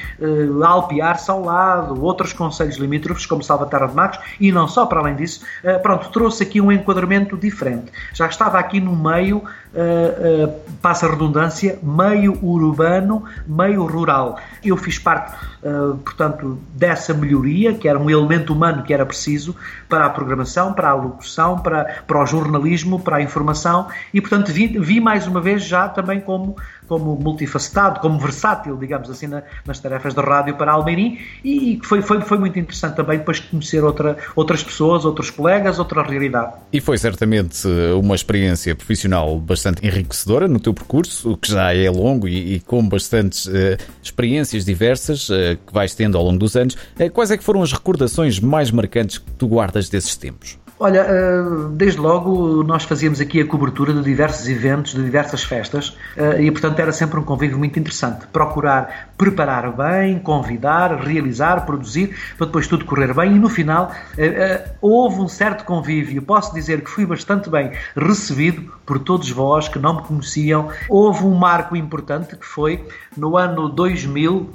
Alpiar, 0.64 1.18
Saulado, 1.18 2.02
outros 2.02 2.32
conselhos 2.32 2.76
limítrofes, 2.76 3.26
como 3.26 3.42
Salvaterra 3.42 3.88
de 3.88 3.94
Marcos, 3.94 4.18
e 4.40 4.52
não 4.52 4.68
só 4.68 4.86
para 4.86 5.00
além 5.00 5.16
disso, 5.16 5.44
pronto, 5.82 6.08
trouxe 6.10 6.42
aqui 6.42 6.60
um 6.60 6.70
enquadramento 6.70 7.36
diferente. 7.36 7.92
Já 8.12 8.26
estava 8.26 8.58
aqui 8.58 8.80
num 8.80 8.96
meio, 8.96 9.42
uh, 9.74 10.46
uh, 10.46 10.60
passa 10.80 11.06
a 11.06 11.10
redundância, 11.10 11.78
meio 11.82 12.38
urbano, 12.42 13.24
meio 13.46 13.84
rural. 13.84 14.38
Eu 14.64 14.76
fiz 14.76 14.98
parte, 14.98 15.34
uh, 15.62 15.96
portanto, 15.98 16.58
dessa 16.74 17.12
melhoria, 17.12 17.74
que 17.74 17.88
era 17.88 17.98
um 17.98 18.08
elemento 18.08 18.52
humano 18.52 18.82
que 18.82 18.94
era 18.94 19.04
preciso 19.04 19.54
para 19.88 20.06
a 20.06 20.10
programação, 20.10 20.72
para 20.72 20.90
a 20.90 20.94
locução, 20.94 21.58
para, 21.58 22.02
para 22.06 22.22
o 22.22 22.26
jornalismo, 22.26 23.00
para 23.00 23.16
a 23.16 23.22
informação, 23.22 23.88
e, 24.12 24.20
portanto, 24.20 24.52
vi, 24.52 24.66
vi 24.78 25.00
mais 25.00 25.26
uma 25.26 25.40
vez 25.40 25.64
já 25.64 25.88
também 25.88 26.20
como 26.20 26.56
como 26.88 27.16
multifacetado, 27.16 28.00
como 28.00 28.18
versátil, 28.18 28.76
digamos 28.76 29.10
assim, 29.10 29.26
na, 29.26 29.42
nas 29.66 29.78
tarefas 29.78 30.14
da 30.14 30.22
rádio 30.22 30.56
para 30.56 30.72
Almeirim 30.72 31.18
e 31.42 31.76
que 31.76 31.86
foi, 31.86 32.02
foi, 32.02 32.20
foi 32.20 32.38
muito 32.38 32.58
interessante 32.58 32.96
também 32.96 33.18
depois 33.18 33.40
conhecer 33.40 33.82
outra, 33.82 34.16
outras 34.34 34.62
pessoas, 34.62 35.04
outros 35.04 35.30
colegas, 35.30 35.78
outra 35.78 36.02
realidade. 36.02 36.52
E 36.72 36.80
foi 36.80 36.98
certamente 36.98 37.66
eh, 37.66 37.92
uma 37.94 38.14
experiência 38.14 38.74
profissional 38.74 39.38
bastante 39.38 39.86
enriquecedora 39.86 40.48
no 40.48 40.60
teu 40.60 40.74
percurso, 40.74 41.32
o 41.32 41.36
que 41.36 41.50
já 41.50 41.74
é 41.74 41.88
longo 41.90 42.28
e, 42.28 42.56
e 42.56 42.60
com 42.60 42.86
bastantes 42.86 43.46
uh, 43.46 43.76
experiências 44.02 44.64
diversas 44.64 45.28
uh, 45.28 45.56
que 45.66 45.72
vais 45.72 45.94
tendo 45.94 46.18
ao 46.18 46.24
longo 46.24 46.38
dos 46.38 46.56
anos. 46.56 46.76
Quais 47.12 47.30
é 47.30 47.36
que 47.36 47.44
foram 47.44 47.62
as 47.62 47.72
recordações 47.72 48.40
mais 48.40 48.70
marcantes 48.70 49.18
que 49.18 49.30
tu 49.32 49.46
guardas 49.46 49.88
desses 49.88 50.16
tempos? 50.16 50.63
Olha, 50.78 51.06
eh, 51.08 51.42
desde 51.70 52.00
logo 52.00 52.64
nós 52.64 52.82
fazíamos 52.82 53.20
aqui 53.20 53.40
a 53.40 53.46
cobertura 53.46 53.92
de 53.92 54.02
diversos 54.02 54.48
eventos, 54.48 54.92
de 54.92 55.02
diversas 55.04 55.44
festas 55.44 55.96
eh, 56.16 56.42
e, 56.42 56.50
portanto, 56.50 56.78
era 56.80 56.92
sempre 56.92 57.18
um 57.18 57.22
convívio 57.22 57.56
muito 57.56 57.78
interessante. 57.78 58.26
Procurar 58.32 59.10
preparar 59.16 59.72
bem, 59.72 60.18
convidar, 60.18 60.96
realizar, 60.96 61.64
produzir, 61.64 62.16
para 62.36 62.46
depois 62.46 62.66
tudo 62.66 62.84
correr 62.84 63.14
bem 63.14 63.36
e 63.36 63.38
no 63.38 63.48
final 63.48 63.92
eh, 64.18 64.70
houve 64.80 65.20
um 65.20 65.28
certo 65.28 65.64
convívio. 65.64 66.20
Posso 66.22 66.52
dizer 66.52 66.82
que 66.82 66.90
fui 66.90 67.06
bastante 67.06 67.48
bem 67.48 67.72
recebido 67.96 68.72
por 68.84 68.98
todos 68.98 69.30
vós 69.30 69.68
que 69.68 69.78
não 69.78 69.96
me 69.96 70.02
conheciam. 70.02 70.68
Houve 70.88 71.24
um 71.24 71.34
marco 71.34 71.76
importante 71.76 72.36
que 72.36 72.46
foi 72.46 72.84
no 73.16 73.36
ano 73.36 73.68
2000 73.68 74.50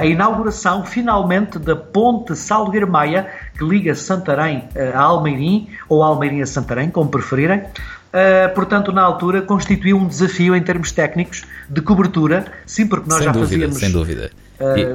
a 0.00 0.06
inauguração 0.06 0.86
finalmente 0.86 1.58
da 1.58 1.76
ponte 1.76 2.34
Salgueiro 2.34 2.90
Maia 2.90 3.30
que 3.58 3.62
liga 3.62 3.94
Santarém 3.94 4.66
a 4.94 4.98
Almeirim 4.98 5.68
ou 5.86 6.02
Almeirim 6.02 6.40
a 6.40 6.46
Santarém, 6.46 6.88
como 6.88 7.10
preferirem. 7.10 7.64
Uh, 8.10 8.52
portanto, 8.54 8.90
na 8.90 9.02
altura, 9.02 9.40
constituiu 9.40 9.96
um 9.96 10.06
desafio 10.06 10.56
em 10.56 10.62
termos 10.62 10.90
técnicos 10.90 11.44
de 11.68 11.80
cobertura, 11.80 12.44
sim, 12.66 12.86
porque 12.86 13.08
nós 13.08 13.18
sem 13.18 13.26
já 13.26 13.32
dúvida, 13.32 13.48
fazíamos. 13.48 13.78
Sem 13.78 13.92
dúvida. 13.92 14.30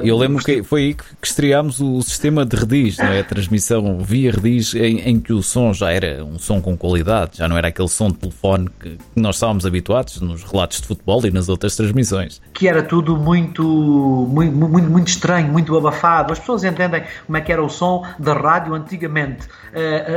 Eu 0.02 0.16
lembro 0.16 0.42
que 0.44 0.62
foi 0.62 0.80
aí 0.82 0.94
que 0.94 1.04
estreámos 1.22 1.80
o 1.80 2.00
sistema 2.00 2.46
de 2.46 2.56
redis, 2.56 2.98
não 2.98 3.06
é? 3.06 3.20
A 3.20 3.24
transmissão 3.24 3.98
via 3.98 4.30
redis, 4.30 4.74
em, 4.74 5.00
em, 5.00 5.20
que 5.20 5.32
o 5.32 5.42
som 5.42 5.72
já 5.72 5.90
era 5.90 6.24
um 6.24 6.38
som 6.38 6.60
com 6.60 6.76
qualidade, 6.76 7.38
já 7.38 7.48
não 7.48 7.58
era 7.58 7.68
aquele 7.68 7.88
som 7.88 8.08
de 8.08 8.14
telefone 8.14 8.68
que 8.78 8.96
nós 9.16 9.36
estávamos 9.36 9.66
habituados 9.66 10.20
nos 10.20 10.44
relatos 10.44 10.80
de 10.80 10.86
futebol 10.86 11.24
e 11.26 11.30
nas 11.30 11.48
outras 11.48 11.74
transmissões. 11.74 12.40
Que 12.54 12.68
era 12.68 12.82
tudo 12.82 13.16
muito, 13.16 13.62
muito, 13.62 14.56
muito, 14.56 14.88
muito 14.90 15.08
estranho, 15.08 15.52
muito 15.52 15.76
abafado. 15.76 16.32
As 16.32 16.38
pessoas 16.38 16.62
entendem 16.62 17.02
como 17.26 17.36
é 17.36 17.40
que 17.40 17.50
era 17.50 17.62
o 17.62 17.68
som 17.68 18.04
da 18.18 18.34
rádio 18.34 18.72
antigamente. 18.74 19.48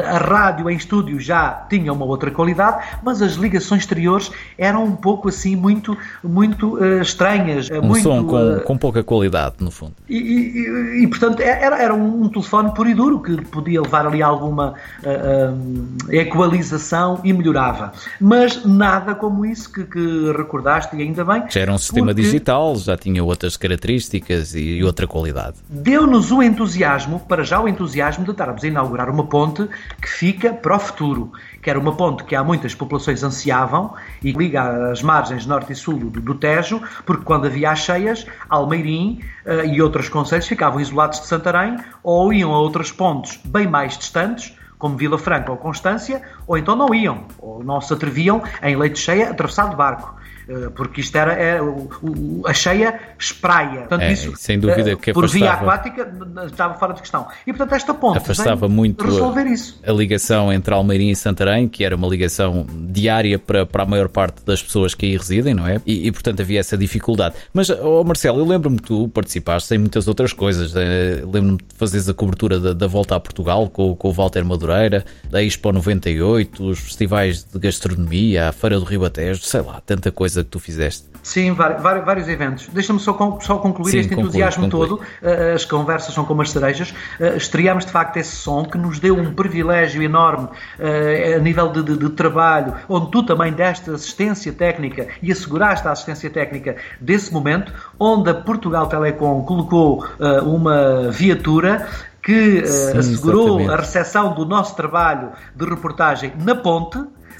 A 0.05 0.17
rádio 0.19 0.69
em 0.69 0.75
estúdio 0.75 1.19
já 1.19 1.65
tinha 1.69 1.91
uma 1.91 2.05
outra 2.05 2.29
qualidade, 2.31 2.85
mas 3.03 3.21
as 3.21 3.33
ligações 3.33 3.81
exteriores 3.81 4.31
eram 4.57 4.85
um 4.85 4.95
pouco 4.95 5.29
assim, 5.29 5.55
muito, 5.55 5.97
muito 6.23 6.77
uh, 6.77 7.01
estranhas. 7.01 7.69
Um 7.69 7.81
muito, 7.81 8.03
som 8.03 8.23
com, 8.23 8.59
com 8.63 8.77
pouca 8.77 9.03
qualidade 9.03 9.38
no 9.59 9.71
fundo. 9.71 9.93
E, 10.07 10.17
e, 10.17 11.03
e, 11.03 11.07
portanto, 11.07 11.41
é, 11.41 11.63
era, 11.63 11.81
era 11.81 11.93
um 11.93 12.27
telefone 12.29 12.73
puro 12.73 12.89
e 12.89 12.93
duro 12.93 13.21
que 13.21 13.41
podia 13.45 13.81
levar 13.81 14.05
ali 14.05 14.21
alguma 14.21 14.73
uh, 15.03 16.07
uh, 16.07 16.13
equalização 16.13 17.19
e 17.23 17.33
melhorava. 17.33 17.91
Mas 18.19 18.65
nada 18.65 19.15
como 19.15 19.45
isso 19.45 19.71
que, 19.71 19.83
que 19.83 20.31
recordaste, 20.35 20.95
e 20.95 21.01
ainda 21.01 21.23
bem. 21.23 21.43
Já 21.49 21.61
era 21.61 21.73
um 21.73 21.77
sistema 21.77 22.13
digital, 22.13 22.75
já 22.75 22.97
tinha 22.97 23.23
outras 23.23 23.55
características 23.57 24.55
e 24.55 24.83
outra 24.83 25.07
qualidade. 25.07 25.57
Deu-nos 25.69 26.31
o 26.31 26.41
entusiasmo, 26.41 27.19
para 27.19 27.43
já 27.43 27.59
o 27.59 27.67
entusiasmo 27.67 28.23
de 28.25 28.31
estarmos 28.31 28.63
a 28.63 28.67
inaugurar 28.67 29.09
uma 29.09 29.25
ponte 29.25 29.67
que 30.01 30.09
fica 30.09 30.53
para 30.53 30.75
o 30.75 30.79
futuro 30.79 31.31
que 31.61 31.69
era 31.69 31.79
uma 31.79 31.95
ponte 31.95 32.23
que 32.23 32.35
há 32.35 32.43
muitas 32.43 32.73
populações 32.73 33.23
ansiavam 33.23 33.93
e 34.23 34.31
liga 34.31 34.91
as 34.91 35.01
margens 35.01 35.45
norte 35.45 35.73
e 35.73 35.75
sul 35.75 35.97
do, 35.97 36.21
do 36.21 36.35
Tejo, 36.35 36.81
porque 37.05 37.23
quando 37.23 37.45
havia 37.45 37.71
as 37.71 37.79
cheias, 37.79 38.25
Almeirim 38.49 39.21
uh, 39.45 39.65
e 39.65 39.81
outros 39.81 40.09
conselhos 40.09 40.47
ficavam 40.47 40.79
isolados 40.79 41.19
de 41.19 41.27
Santarém 41.27 41.77
ou 42.03 42.33
iam 42.33 42.53
a 42.53 42.59
outros 42.59 42.91
pontos 42.91 43.39
bem 43.43 43.67
mais 43.67 43.97
distantes, 43.97 44.55
como 44.77 44.95
Vila 44.95 45.17
Franca 45.17 45.51
ou 45.51 45.57
Constância, 45.57 46.21
ou 46.47 46.57
então 46.57 46.75
não 46.75 46.95
iam, 46.95 47.25
ou 47.37 47.63
não 47.63 47.81
se 47.81 47.93
atreviam 47.93 48.41
em 48.63 48.77
leite 48.77 48.99
cheia 48.99 49.29
atravessar 49.29 49.69
de 49.69 49.75
barco. 49.75 50.18
Eh, 50.49 50.69
porque 50.75 51.01
isto 51.01 51.15
era, 51.15 51.33
era 51.33 51.63
o, 51.63 52.41
a 52.43 52.53
cheia 52.53 52.99
espraia. 53.19 53.81
Portanto, 53.81 54.01
é, 54.01 54.13
isso, 54.13 54.33
sem 54.35 54.59
dúvida 54.59 54.95
que 54.95 55.13
por 55.13 55.27
via 55.27 55.53
aquática 55.53 56.11
estava 56.47 56.73
fora 56.73 56.93
de 56.93 57.01
questão. 57.01 57.27
E 57.45 57.53
portanto 57.53 57.75
esta 57.75 57.93
ponte 57.93 58.17
afastava 58.17 58.67
muito 58.67 59.05
resolver 59.05 59.45
isso. 59.45 59.79
a 59.85 59.91
ligação 59.91 60.51
entre 60.51 60.73
Almeirim 60.73 61.11
e 61.11 61.15
Santarém, 61.15 61.67
que 61.67 61.85
era 61.85 61.95
uma 61.95 62.07
ligação 62.07 62.65
diária 62.89 63.37
para, 63.37 63.63
para 63.63 63.83
a 63.83 63.85
maior 63.85 64.09
parte 64.09 64.43
das 64.43 64.63
pessoas 64.63 64.95
que 64.95 65.05
aí 65.05 65.15
residem, 65.15 65.53
não 65.53 65.67
é? 65.67 65.79
E, 65.85 66.07
e 66.07 66.11
portanto 66.11 66.41
havia 66.41 66.59
essa 66.59 66.75
dificuldade. 66.75 67.35
Mas, 67.53 67.69
oh 67.69 68.03
Marcelo, 68.03 68.39
eu 68.39 68.45
lembro-me 68.45 68.77
que 68.77 68.87
tu 68.87 69.07
participaste 69.09 69.75
em 69.75 69.77
muitas 69.77 70.07
outras 70.07 70.33
coisas. 70.33 70.75
Eh, 70.75 71.21
lembro-me 71.31 71.57
de 71.57 71.75
fazeres 71.77 72.09
a 72.09 72.13
cobertura 72.13 72.59
da, 72.59 72.73
da 72.73 72.87
volta 72.87 73.15
a 73.15 73.19
Portugal 73.19 73.69
com, 73.69 73.95
com 73.95 74.09
o 74.09 74.13
Walter 74.13 74.43
Madureira, 74.43 75.05
da 75.29 75.43
Expo 75.43 75.71
98, 75.71 76.63
os 76.63 76.79
festivais 76.79 77.43
de 77.43 77.59
gastronomia, 77.59 78.49
a 78.49 78.51
Feira 78.51 78.79
do 78.79 78.85
Ribatejo, 78.85 79.43
sei 79.43 79.61
lá, 79.61 79.79
tanta 79.85 80.11
coisa 80.11 80.38
que 80.43 80.49
tu 80.49 80.59
fizeste. 80.59 81.09
Sim, 81.21 81.53
vários, 81.53 81.81
vários 81.83 82.27
eventos. 82.27 82.67
Deixa-me 82.71 82.99
só, 82.99 83.13
só 83.41 83.57
concluir 83.57 83.91
Sim, 83.91 83.99
este 83.99 84.09
conclui, 84.09 84.29
entusiasmo 84.29 84.69
conclui. 84.69 84.87
todo. 84.87 84.99
Uh, 84.99 85.55
as 85.55 85.65
conversas 85.65 86.13
são 86.13 86.25
como 86.25 86.41
as 86.41 86.51
cerejas. 86.51 86.91
Uh, 87.19 87.37
estreámos 87.37 87.85
de 87.85 87.91
facto 87.91 88.17
esse 88.17 88.35
som 88.35 88.63
que 88.63 88.77
nos 88.77 88.99
deu 88.99 89.15
um 89.15 89.33
privilégio 89.33 90.01
enorme 90.01 90.45
uh, 90.47 91.35
a 91.37 91.39
nível 91.39 91.71
de, 91.71 91.83
de, 91.83 91.97
de, 91.97 92.09
trabalho, 92.09 92.73
onde 92.87 93.11
tu 93.11 93.23
também 93.23 93.51
deste 93.53 93.89
assistência 93.91 94.51
técnica 94.51 95.07
e 95.21 95.31
asseguraste 95.31 95.87
a 95.87 95.91
assistência 95.91 96.29
técnica 96.29 96.75
desse 96.99 97.31
momento, 97.31 97.71
onde 97.99 98.29
a 98.29 98.33
Portugal 98.33 98.87
Telecom 98.87 99.43
colocou 99.43 100.05
uma 100.43 101.09
viatura 101.11 101.87
que 102.21 102.65
Sim, 102.65 102.97
assegurou 102.97 103.59
exatamente. 103.59 103.71
a 103.71 103.75
recepção 103.77 104.33
do 104.33 104.45
nosso 104.45 104.75
trabalho 104.75 105.31
de 105.55 105.65
reportagem 105.65 106.33
na 106.37 106.55
ponte 106.55 106.99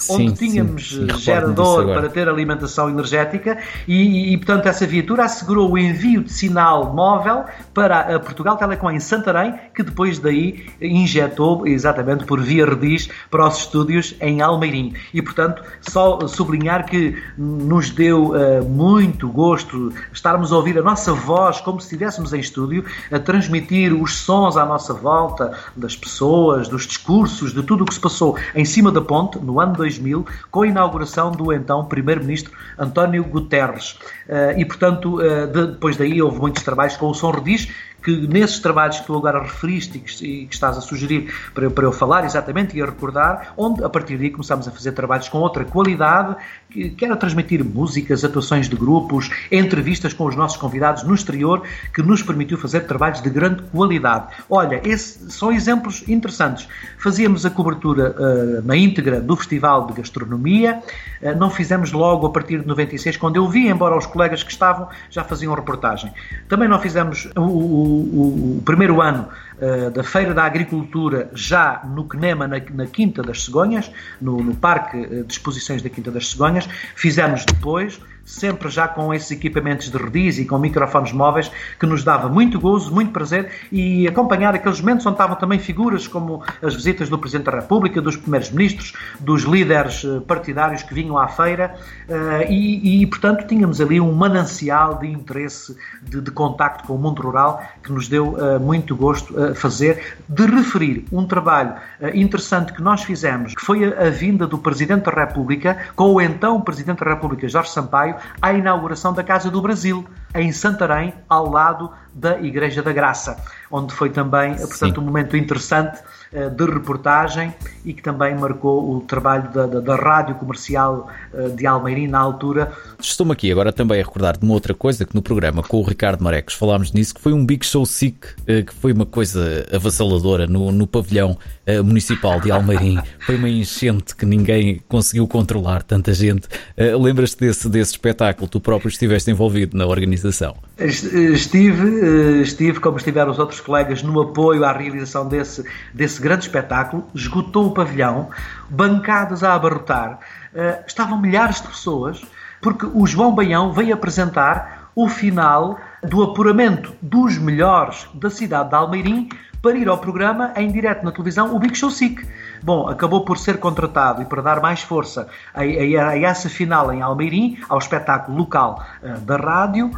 onde 0.10 0.34
tínhamos 0.34 0.90
sim, 0.90 1.10
sim, 1.10 1.18
gerador 1.18 1.86
para 1.86 2.10
ter 2.10 2.28
alimentação 2.28 2.90
energética 2.90 3.58
e, 3.88 4.34
e, 4.34 4.38
portanto, 4.38 4.68
essa 4.68 4.86
viatura 4.86 5.26
assegurou 5.26 5.72
o 5.72 5.78
envio 5.78 6.24
de 6.24 6.32
sinal 6.32 6.94
móvel 6.94 7.44
para 7.74 8.16
a 8.16 8.20
Portugal 8.20 8.58
Telecom 8.58 8.92
em 8.92 9.00
Santarém, 9.00 9.54
que 9.74 9.84
depois 9.84 10.20
daí 10.20 10.68
injetou 10.82 11.68
exatamente 11.68 12.26
por 12.26 12.42
via 12.42 12.66
Redis 12.66 13.10
para 13.30 13.48
os 13.48 13.58
estúdios 13.58 14.16
em 14.22 14.42
Almeirim. 14.42 14.94
E, 15.14 15.22
portanto, 15.22 15.64
só 15.82 16.28
sublinhar 16.28 16.86
que 16.86 17.18
nos 17.38 17.90
deu 17.90 18.32
uh, 18.32 18.64
muito 18.68 19.30
gosto 19.30 19.94
estarmos 20.12 20.52
a 20.52 20.58
ouvir 20.58 20.78
a 20.78 20.82
nossa 20.82 21.14
voz 21.14 21.62
como 21.62 21.80
se 21.80 21.88
estivéssemos 21.88 22.34
em 22.34 22.40
estúdio, 22.40 22.86
a 23.12 23.20
transmitir 23.20 23.94
os 23.94 24.16
sons 24.20 24.58
à 24.58 24.66
nossa 24.66 24.94
volta, 24.94 25.58
das 25.76 25.96
pessoas, 25.96 26.68
dos 26.68 26.86
discursos, 26.86 27.54
de 27.54 27.64
tudo 27.64 27.84
o 27.84 27.88
que 27.88 27.94
se 27.94 28.00
passou 28.00 28.38
em 28.56 28.66
cima 28.66 28.92
da 28.92 29.02
ponte 29.02 29.40
no 29.40 29.60
ano 29.60 29.76
2000 29.80 30.10
2000, 30.10 30.26
com 30.50 30.62
a 30.62 30.68
inauguração 30.68 31.32
do 31.32 31.52
então 31.54 31.86
Primeiro-Ministro 31.86 32.54
António 32.78 33.24
Guterres. 33.24 34.00
Eh, 34.28 34.56
e, 34.60 34.66
portanto, 34.66 35.22
eh, 35.22 35.48
depois 35.48 35.98
daí 35.98 36.22
houve 36.22 36.40
muitos 36.40 36.64
trabalhos 36.64 36.98
com 36.98 37.08
o 37.08 37.14
Som 37.14 37.32
Rediz, 37.32 37.68
que 38.02 38.28
nesses 38.28 38.60
trabalhos 38.60 39.00
que 39.00 39.06
tu 39.06 39.16
agora 39.16 39.42
referiste 39.42 39.98
e 39.98 40.46
que, 40.46 40.54
estás 40.54 40.78
a 40.78 40.82
sugerir 40.82 41.34
para, 41.54 41.70
para, 41.70 41.84
eu 41.84 41.92
falar 41.92 42.24
exatamente 42.24 42.78
e 42.78 42.82
a 42.82 42.86
recordar, 42.86 43.54
onde 43.58 43.84
a 43.84 43.90
partir 43.90 44.18
daí 44.18 44.30
começámos 44.30 44.68
a 44.68 44.72
fazer 44.72 44.94
trabalhos 44.94 45.28
com 45.28 45.40
outra 45.40 45.66
qualidade, 45.66 46.36
que, 46.70 46.90
que 46.90 47.06
era 47.06 47.16
transmitir 47.16 47.64
músicas, 47.64 48.24
atuações 48.24 48.70
de 48.70 48.76
grupos, 48.76 49.30
entrevistas 49.52 50.14
com 50.14 50.26
os 50.26 50.36
nossos 50.36 50.58
convidados 50.58 51.04
no 51.04 51.14
exterior, 51.14 51.64
que 51.94 52.02
nos 52.02 52.24
permitiu 52.24 52.58
fazer 52.58 52.82
trabalhos 52.82 53.22
de 53.22 53.30
grande 53.30 53.62
qualidade. 53.64 54.28
Olha, 54.50 54.82
esses 54.84 55.34
são 55.34 55.52
exemplos 55.52 56.04
interessantes. 56.08 56.68
Fazíamos 56.98 57.46
a 57.46 57.50
cobertura 57.50 58.16
uh, 58.18 58.66
na 58.66 58.76
íntegra 58.76 59.20
do 59.22 59.36
Festival 59.36 59.88
de 59.88 59.94
Gastronomia, 59.94 60.82
uh, 61.22 61.36
não 61.38 61.50
fizemos 61.50 61.92
logo 61.92 62.28
a 62.28 62.30
partir 62.32 62.60
de 62.60 62.68
96, 62.68 63.18
quando 63.18 63.36
eu 63.36 63.48
vi, 63.48 63.68
embora 63.68 63.98
os 63.98 64.06
colegas 64.06 64.44
que 64.44 64.52
estavam 64.52 64.88
já 65.10 65.24
faziam 65.24 65.54
reportagem. 65.54 66.12
Também 66.48 66.68
não 66.68 66.80
fizemos 66.80 67.30
o 67.36 67.50
o, 67.60 68.58
o 68.58 68.62
primeiro 68.64 69.02
ano 69.02 69.28
uh, 69.62 69.92
da 69.92 70.04
Feira 70.04 70.34
da 70.34 70.44
Agricultura 70.44 71.30
já 71.34 71.82
no 71.86 72.06
CNEMA, 72.06 72.48
na, 72.48 72.58
na 72.74 72.86
Quinta 72.86 73.22
das 73.22 73.44
Cegonhas, 73.44 73.92
no, 74.22 74.42
no 74.42 74.56
Parque 74.56 74.98
eh, 74.98 75.24
de 75.24 75.34
Exposições 75.34 75.82
da 75.82 75.90
Quinta 75.90 76.12
das 76.12 76.30
Cegonhas. 76.30 76.68
Fizemos 76.96 77.46
depois 77.46 78.00
sempre 78.30 78.70
já 78.70 78.88
com 78.88 79.12
esses 79.14 79.32
equipamentos 79.32 79.90
de 79.90 79.98
rediz 79.98 80.38
e 80.38 80.46
com 80.46 80.58
microfones 80.60 81.12
móveis, 81.12 81.52
que 81.80 81.86
nos 81.86 82.04
dava 82.04 82.30
muito 82.30 82.60
gozo, 82.60 82.94
muito 82.94 83.12
prazer 83.12 83.50
e 83.72 84.08
acompanhar 84.08 84.54
aqueles 84.54 84.80
momentos 84.80 85.06
onde 85.06 85.16
estavam 85.16 85.36
também 85.36 85.58
figuras 85.58 86.08
como 86.08 86.44
as 86.62 86.76
visitas 86.76 87.10
do 87.10 87.18
Presidente 87.18 87.46
da 87.46 87.60
República, 87.60 88.00
dos 88.00 88.16
primeiros 88.16 88.52
ministros, 88.52 88.94
dos 89.20 89.44
líderes 89.44 90.06
eh, 90.06 90.20
partidários 90.28 90.84
que 90.84 90.94
vinham 90.94 91.18
à 91.18 91.28
feira 91.28 91.76
eh, 92.08 92.48
e, 92.50 93.02
e 93.02 93.08
portanto, 93.08 93.48
tínhamos 93.48 93.82
ali 93.82 94.00
um 94.00 94.14
manancial 94.14 95.00
de 95.00 95.08
interesse, 95.08 95.76
de, 96.04 96.22
de 96.22 96.32
contacto 96.32 96.84
com 96.86 96.94
o 96.96 96.98
mundo 97.00 97.22
rural 97.22 97.64
que 97.84 97.92
nos 97.92 98.08
deu 98.08 98.36
uh, 98.36 98.60
muito 98.60 98.96
gosto 98.96 99.34
fazer, 99.56 100.18
de 100.28 100.46
referir 100.46 101.06
um 101.12 101.26
trabalho 101.26 101.76
interessante 102.14 102.74
que 102.74 102.82
nós 102.82 103.04
fizemos, 103.04 103.56
que 103.56 103.62
foi 103.62 103.86
a, 103.86 104.08
a 104.08 104.10
vinda 104.10 104.46
do 104.46 104.58
Presidente 104.58 105.06
da 105.06 105.12
República 105.12 105.78
com 105.96 106.14
o 106.14 106.22
então 106.22 106.62
Presidente 106.62 107.04
da 107.04 107.12
República, 107.12 107.48
Jorge 107.48 107.72
Sampaio, 107.72 108.16
à 108.42 108.54
inauguração 108.54 109.14
da 109.14 109.24
Casa 109.24 109.50
do 109.50 109.62
Brasil, 109.62 110.08
em 110.36 110.52
Santarém, 110.52 111.14
ao 111.28 111.50
lado 111.50 111.92
da 112.14 112.40
Igreja 112.40 112.82
da 112.82 112.94
Graça, 112.94 113.38
onde 113.72 113.94
foi 113.94 114.10
também, 114.10 114.56
portanto, 114.56 114.96
Sim. 114.96 115.02
um 115.02 115.06
momento 115.06 115.36
interessante 115.36 116.00
de 116.32 116.66
reportagem 116.66 117.54
e 117.84 117.92
que 117.92 118.04
também 118.04 118.36
marcou 118.36 118.96
o 118.96 119.02
trabalho 119.02 119.52
da, 119.52 119.66
da, 119.66 119.80
da 119.80 119.96
rádio 119.96 120.36
comercial 120.36 121.10
eh, 121.34 121.50
de 121.50 121.66
Almeirim 121.66 122.08
na 122.08 122.20
altura. 122.20 122.72
Estou-me 123.00 123.32
aqui 123.32 123.52
agora 123.52 123.74
também 123.74 124.00
a 124.00 124.04
recordar 124.04 124.38
de 124.38 124.46
uma 124.46 124.54
outra 124.54 124.76
coisa 124.76 125.06
que 125.06 125.16
no 125.16 125.24
programa 125.24 125.64
com 125.64 125.78
o 125.78 125.84
Ricardo 125.84 126.24
Marecos 126.24 126.54
falámos 126.54 126.92
nisso, 126.92 127.16
que 127.16 127.22
foi 127.22 127.34
um 127.34 127.44
Big 127.44 127.66
Show 127.66 127.84
Sick, 127.86 128.28
eh, 128.46 128.62
que 128.62 128.74
foi 128.74 128.94
uma 128.94 129.08
coisa 129.08 129.66
avassaladora 129.74 130.46
no, 130.46 130.72
no 130.72 130.86
pavilhão 130.86 131.38
municipal 131.84 132.40
de 132.42 132.50
Almeirim. 132.50 133.00
Foi 133.22 133.36
uma 133.36 133.48
enchente 133.48 134.16
que 134.16 134.26
ninguém 134.26 134.82
conseguiu 134.88 135.28
controlar, 135.28 135.84
tanta 135.84 136.12
gente. 136.16 136.48
Lembras-te 136.76 137.40
desse, 137.42 137.70
desse 137.70 137.92
espetáculo? 137.92 138.48
Tu 138.48 138.60
próprio 138.60 138.90
estiveste 138.90 139.30
envolvido 139.30 139.78
na 139.78 139.86
organização? 139.86 140.56
Estive, 140.80 142.42
estive, 142.42 142.80
como 142.80 142.98
estiveram 142.98 143.32
os 143.32 143.40
outros 143.40 143.60
colegas, 143.60 144.02
no 144.02 144.22
apoio 144.22 144.64
à 144.64 144.72
realização 144.72 145.28
desse, 145.28 145.64
desse 145.94 146.20
esse 146.20 146.22
grande 146.22 146.44
espetáculo, 146.44 147.06
esgotou 147.14 147.68
o 147.68 147.72
pavilhão, 147.72 148.30
bancadas 148.70 149.44
a 149.44 149.54
abarrotar, 149.54 150.20
uh, 150.54 150.84
estavam 150.86 151.20
milhares 151.20 151.62
de 151.62 151.68
pessoas, 151.68 152.22
porque 152.62 152.86
o 152.86 153.08
João 153.08 153.34
Baião 153.34 153.72
veio 153.72 153.94
apresentar 153.94 154.92
o 154.96 155.08
final 155.08 155.80
do 156.04 156.24
apuramento 156.24 156.94
dos 157.02 157.38
melhores 157.38 158.08
da 158.14 158.30
cidade 158.30 158.70
de 158.70 158.76
Almeirim 158.76 159.30
para 159.62 159.78
ir 159.78 159.88
ao 159.88 159.98
programa 159.98 160.54
em 160.56 160.72
direto 160.72 161.04
na 161.04 161.12
televisão, 161.12 161.56
o 161.56 161.60
Big 161.60 161.76
Show 161.76 161.92
Sick. 161.92 162.26
Bom, 162.62 162.88
acabou 162.88 163.24
por 163.24 163.38
ser 163.38 163.60
contratado 163.60 164.22
e 164.22 164.26
para 164.26 164.42
dar 164.42 164.62
mais 164.62 164.82
força 164.82 165.28
a, 165.54 165.62
a, 165.62 166.10
a 166.10 166.20
essa 166.20 166.50
final 166.50 166.92
em 166.92 167.02
Almeirim, 167.02 167.58
ao 167.68 167.78
espetáculo 167.78 168.38
local 168.38 168.84
uh, 169.02 169.20
da 169.22 169.38
rádio, 169.38 169.92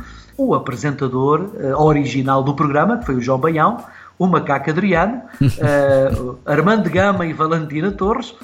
o 0.47 0.56
apresentador 0.56 1.41
uh, 1.41 1.82
original 1.82 2.43
do 2.43 2.54
programa, 2.54 2.97
que 2.97 3.06
foi 3.06 3.15
o 3.15 3.21
João 3.21 3.39
Baião, 3.39 3.77
o 4.17 4.27
Macaco 4.27 4.69
Adriano, 4.69 5.21
uh, 5.41 6.38
Armando 6.45 6.89
Gama 6.89 7.25
e 7.25 7.34
Valentina 7.34 7.91
Torres, 7.91 8.36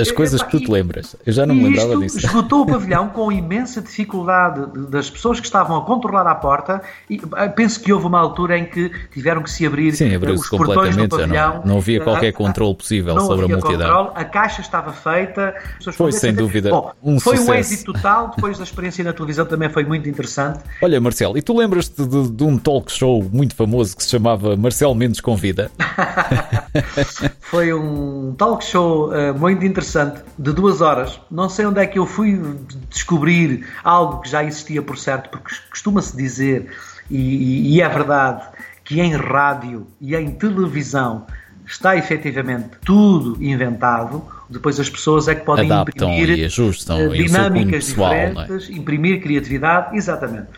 as 0.00 0.10
coisas 0.10 0.42
que 0.42 0.50
tu 0.50 0.60
te 0.60 0.70
lembras. 0.70 1.14
Eu 1.24 1.32
já 1.32 1.44
não 1.44 1.54
me 1.54 1.64
lembrava 1.64 1.96
disso. 1.96 2.18
Esgotou 2.18 2.62
o 2.62 2.66
pavilhão 2.66 3.08
com 3.08 3.30
imensa 3.30 3.80
dificuldade 3.80 4.66
das 4.88 5.10
pessoas 5.10 5.38
que 5.38 5.46
estavam 5.46 5.76
a 5.76 5.84
controlar 5.84 6.26
a 6.26 6.34
porta. 6.34 6.82
E 7.08 7.20
ah, 7.32 7.48
penso 7.48 7.80
que 7.80 7.92
houve 7.92 8.06
uma 8.06 8.18
altura 8.18 8.58
em 8.58 8.64
que 8.64 8.90
tiveram 9.12 9.42
que 9.42 9.50
se 9.50 9.66
abrir 9.66 9.94
Sim, 9.94 10.16
os 10.16 10.48
portões 10.48 10.96
do 10.96 11.08
pavilhão. 11.08 11.56
Não, 11.56 11.64
não 11.64 11.78
havia 11.78 12.00
qualquer 12.00 12.28
ah, 12.28 12.32
controle 12.32 12.74
possível 12.74 13.14
não 13.14 13.26
sobre 13.26 13.44
a 13.44 13.48
multidão. 13.48 13.88
Controle, 13.88 14.10
a 14.14 14.24
caixa 14.24 14.60
estava 14.60 14.92
feita. 14.92 15.54
Foi 15.92 16.12
sem 16.12 16.34
dúvida 16.34 16.70
Bom, 16.70 16.92
um 17.02 17.20
Foi 17.20 17.36
sucesso. 17.36 17.52
um 17.52 17.54
êxito 17.54 17.92
total. 17.92 18.32
Depois 18.34 18.58
da 18.58 18.64
experiência 18.64 19.04
na 19.04 19.12
televisão 19.12 19.44
também 19.44 19.68
foi 19.68 19.84
muito 19.84 20.08
interessante. 20.08 20.60
Olha, 20.82 21.00
Marcelo, 21.00 21.36
e 21.36 21.42
tu 21.42 21.56
lembras-te 21.56 22.04
de, 22.04 22.30
de 22.30 22.44
um 22.44 22.56
talk 22.56 22.90
show 22.90 23.28
muito 23.32 23.54
famoso 23.54 23.96
que 23.96 24.02
se 24.02 24.10
chamava 24.10 24.56
Marcelo 24.56 24.94
Mendes 24.94 25.20
Convida? 25.20 25.70
foi 27.42 27.72
um 27.72 28.34
talk 28.36 28.64
show 28.64 29.10
uh, 29.10 29.38
muito 29.38 29.64
interessante 29.64 29.89
de 30.38 30.52
duas 30.52 30.80
horas. 30.80 31.20
Não 31.30 31.48
sei 31.48 31.66
onde 31.66 31.80
é 31.80 31.86
que 31.86 31.98
eu 31.98 32.06
fui 32.06 32.40
descobrir 32.88 33.66
algo 33.82 34.20
que 34.20 34.28
já 34.28 34.44
existia 34.44 34.82
por 34.82 34.98
certo, 34.98 35.30
porque 35.30 35.54
costuma-se 35.70 36.16
dizer, 36.16 36.70
e, 37.10 37.74
e 37.76 37.80
é 37.80 37.88
verdade, 37.88 38.44
que 38.84 39.00
em 39.00 39.14
rádio 39.14 39.86
e 40.00 40.14
em 40.14 40.30
televisão 40.32 41.26
está 41.66 41.96
efetivamente 41.96 42.70
tudo 42.84 43.42
inventado. 43.42 44.24
Depois 44.48 44.80
as 44.80 44.90
pessoas 44.90 45.28
é 45.28 45.34
que 45.34 45.44
podem 45.44 45.70
Adaptam 45.70 46.12
imprimir 46.12 46.44
ajustam 46.44 47.08
dinâmicas 47.10 47.86
pessoal, 47.86 48.12
é? 48.12 48.30
diferentes, 48.30 48.68
é? 48.68 48.72
imprimir 48.72 49.22
criatividade, 49.22 49.96
exatamente. 49.96 50.48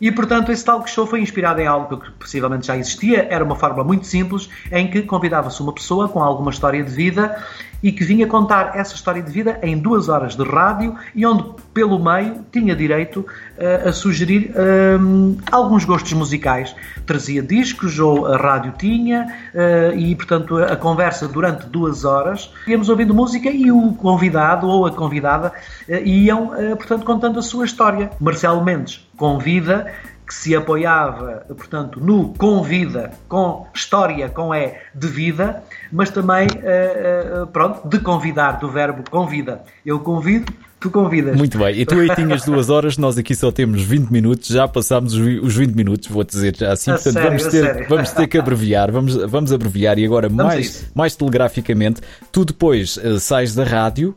E, 0.00 0.10
portanto, 0.10 0.50
esse 0.50 0.64
talk 0.64 0.88
show 0.88 1.06
foi 1.06 1.20
inspirado 1.20 1.60
em 1.60 1.66
algo 1.66 1.98
que 1.98 2.10
possivelmente 2.12 2.66
já 2.68 2.76
existia. 2.76 3.26
Era 3.28 3.44
uma 3.44 3.54
fórmula 3.54 3.84
muito 3.84 4.06
simples 4.06 4.48
em 4.72 4.88
que 4.88 5.02
convidava-se 5.02 5.60
uma 5.60 5.74
pessoa 5.74 6.08
com 6.08 6.22
alguma 6.22 6.50
história 6.50 6.82
de 6.82 6.90
vida 6.90 7.36
e 7.82 7.92
que 7.92 8.04
vinha 8.04 8.26
contar 8.26 8.72
essa 8.76 8.94
história 8.94 9.22
de 9.22 9.30
vida 9.30 9.58
em 9.62 9.78
duas 9.78 10.08
horas 10.08 10.36
de 10.36 10.44
rádio 10.44 10.94
e 11.14 11.24
onde, 11.24 11.44
pelo 11.72 11.98
meio, 11.98 12.44
tinha 12.52 12.74
direito 12.74 13.20
uh, 13.20 13.88
a 13.88 13.92
sugerir 13.92 14.52
um, 15.00 15.36
alguns 15.50 15.84
gostos 15.84 16.12
musicais. 16.12 16.74
Trazia 17.06 17.42
discos 17.42 17.98
ou 17.98 18.26
a 18.26 18.36
rádio 18.36 18.74
tinha 18.78 19.26
uh, 19.54 19.96
e, 19.96 20.14
portanto, 20.14 20.58
a, 20.58 20.72
a, 20.72 20.76
conversa 20.76 21.26
durante 21.26 21.66
duas 21.66 22.04
horas 22.04 22.52
íamos 22.66 22.88
ouvindo 22.88 23.14
música 23.14 23.50
e 23.50 23.70
o 23.70 23.92
convidado 23.94 24.66
ou 24.66 24.86
a 24.86 24.90
convidada 24.90 25.52
uh, 25.88 25.92
iam, 26.06 26.50
portanto, 26.76 27.04
contando 27.04 27.38
a 27.38 27.42
sua 27.42 27.64
história. 27.64 28.10
Marcelo 28.20 28.62
Mendes 28.64 29.06
convida 29.16 29.92
que 30.30 30.34
se 30.36 30.54
apoiava, 30.54 31.44
portanto, 31.48 31.98
no 31.98 32.32
convida, 32.34 33.10
com 33.28 33.66
história, 33.74 34.28
com 34.28 34.54
é 34.54 34.80
de 34.94 35.08
vida, 35.08 35.60
mas 35.90 36.08
também, 36.08 36.46
uh, 36.46 37.42
uh, 37.42 37.46
pronto, 37.48 37.88
de 37.88 37.98
convidar, 37.98 38.60
do 38.60 38.70
verbo 38.70 39.02
convida. 39.10 39.60
Eu 39.84 39.98
convido, 39.98 40.52
tu 40.78 40.88
convidas. 40.88 41.36
Muito 41.36 41.58
bem, 41.58 41.80
e 41.80 41.84
tu 41.84 41.96
aí 41.96 42.14
tinhas 42.14 42.44
duas 42.44 42.70
horas, 42.70 42.96
nós 42.96 43.18
aqui 43.18 43.34
só 43.34 43.50
temos 43.50 43.82
20 43.82 44.08
minutos, 44.08 44.50
já 44.50 44.68
passámos 44.68 45.14
os 45.14 45.56
20 45.56 45.74
minutos, 45.74 46.06
vou 46.06 46.22
dizer 46.22 46.54
já 46.56 46.74
assim, 46.74 46.92
a 46.92 46.94
portanto 46.94 47.12
sério, 47.12 47.28
vamos, 47.28 47.46
ter, 47.48 47.88
vamos 47.88 48.10
ter 48.12 48.26
que 48.28 48.38
abreviar, 48.38 48.92
vamos, 48.92 49.16
vamos 49.16 49.52
abreviar 49.52 49.98
e 49.98 50.04
agora 50.04 50.28
mais, 50.28 50.92
mais 50.94 51.16
telegraficamente, 51.16 52.02
tu 52.30 52.44
depois 52.44 52.96
uh, 52.98 53.18
sais 53.18 53.52
da 53.52 53.64
rádio 53.64 54.14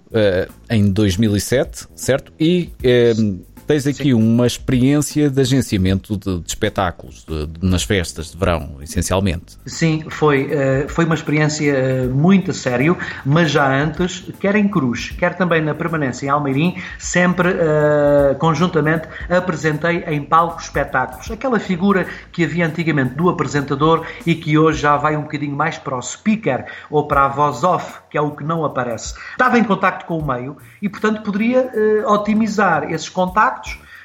em 0.70 0.92
2007, 0.92 1.88
certo? 1.96 2.32
E 2.40 2.70
Tens 3.66 3.88
aqui 3.88 4.04
Sim. 4.04 4.14
uma 4.14 4.46
experiência 4.46 5.30
de 5.30 5.40
agenciamento 5.40 6.18
de, 6.18 6.40
de 6.42 6.50
espetáculos 6.50 7.24
de, 7.26 7.48
de, 7.48 7.66
nas 7.66 7.84
festas 7.84 8.32
de 8.32 8.38
verão, 8.38 8.78
essencialmente. 8.82 9.58
Sim, 9.66 10.06
foi, 10.10 10.46
uh, 10.46 10.90
foi 10.90 11.06
uma 11.06 11.16
experiência 11.16 11.72
eh, 11.72 12.08
muito 12.08 12.52
a 12.52 12.54
sério, 12.54 12.98
mas 13.26 13.52
já 13.52 13.68
antes, 13.68 14.26
quer 14.40 14.56
em 14.56 14.68
Cruz, 14.68 15.12
quer 15.12 15.36
também 15.36 15.62
na 15.62 15.74
permanência 15.74 16.26
em 16.26 16.30
Almeirim, 16.30 16.76
sempre 17.00 17.50
uh, 17.50 18.36
conjuntamente 18.38 19.08
apresentei 19.30 20.04
em 20.08 20.22
palco 20.24 20.62
espetáculos. 20.62 21.32
Aquela 21.32 21.60
figura 21.60 22.06
que 22.32 22.44
havia 22.44 22.66
antigamente 22.66 23.16
do 23.16 23.30
apresentador 23.30 24.06
e 24.26 24.36
que 24.36 24.58
hoje 24.58 24.82
já 24.82 24.98
vai 24.98 25.16
um 25.16 25.22
bocadinho 25.22 25.56
mais 25.56 25.78
para 25.78 25.98
o 25.98 26.02
speaker 26.02 26.66
ou 26.90 27.08
para 27.08 27.26
a 27.26 27.28
voz 27.30 27.64
off, 27.64 28.00
que 28.10 28.18
é 28.18 28.22
o 28.22 28.32
que 28.32 28.44
não 28.44 28.66
aparece. 28.66 29.14
Estava 29.32 29.58
em 29.58 29.64
contacto 29.64 30.06
com 30.06 30.18
o 30.18 30.26
meio 30.26 30.58
e, 30.82 30.90
portanto, 30.90 31.22
poderia 31.22 31.72
otimizar 32.06 32.92
esses 32.92 33.10
contactos 33.10 33.53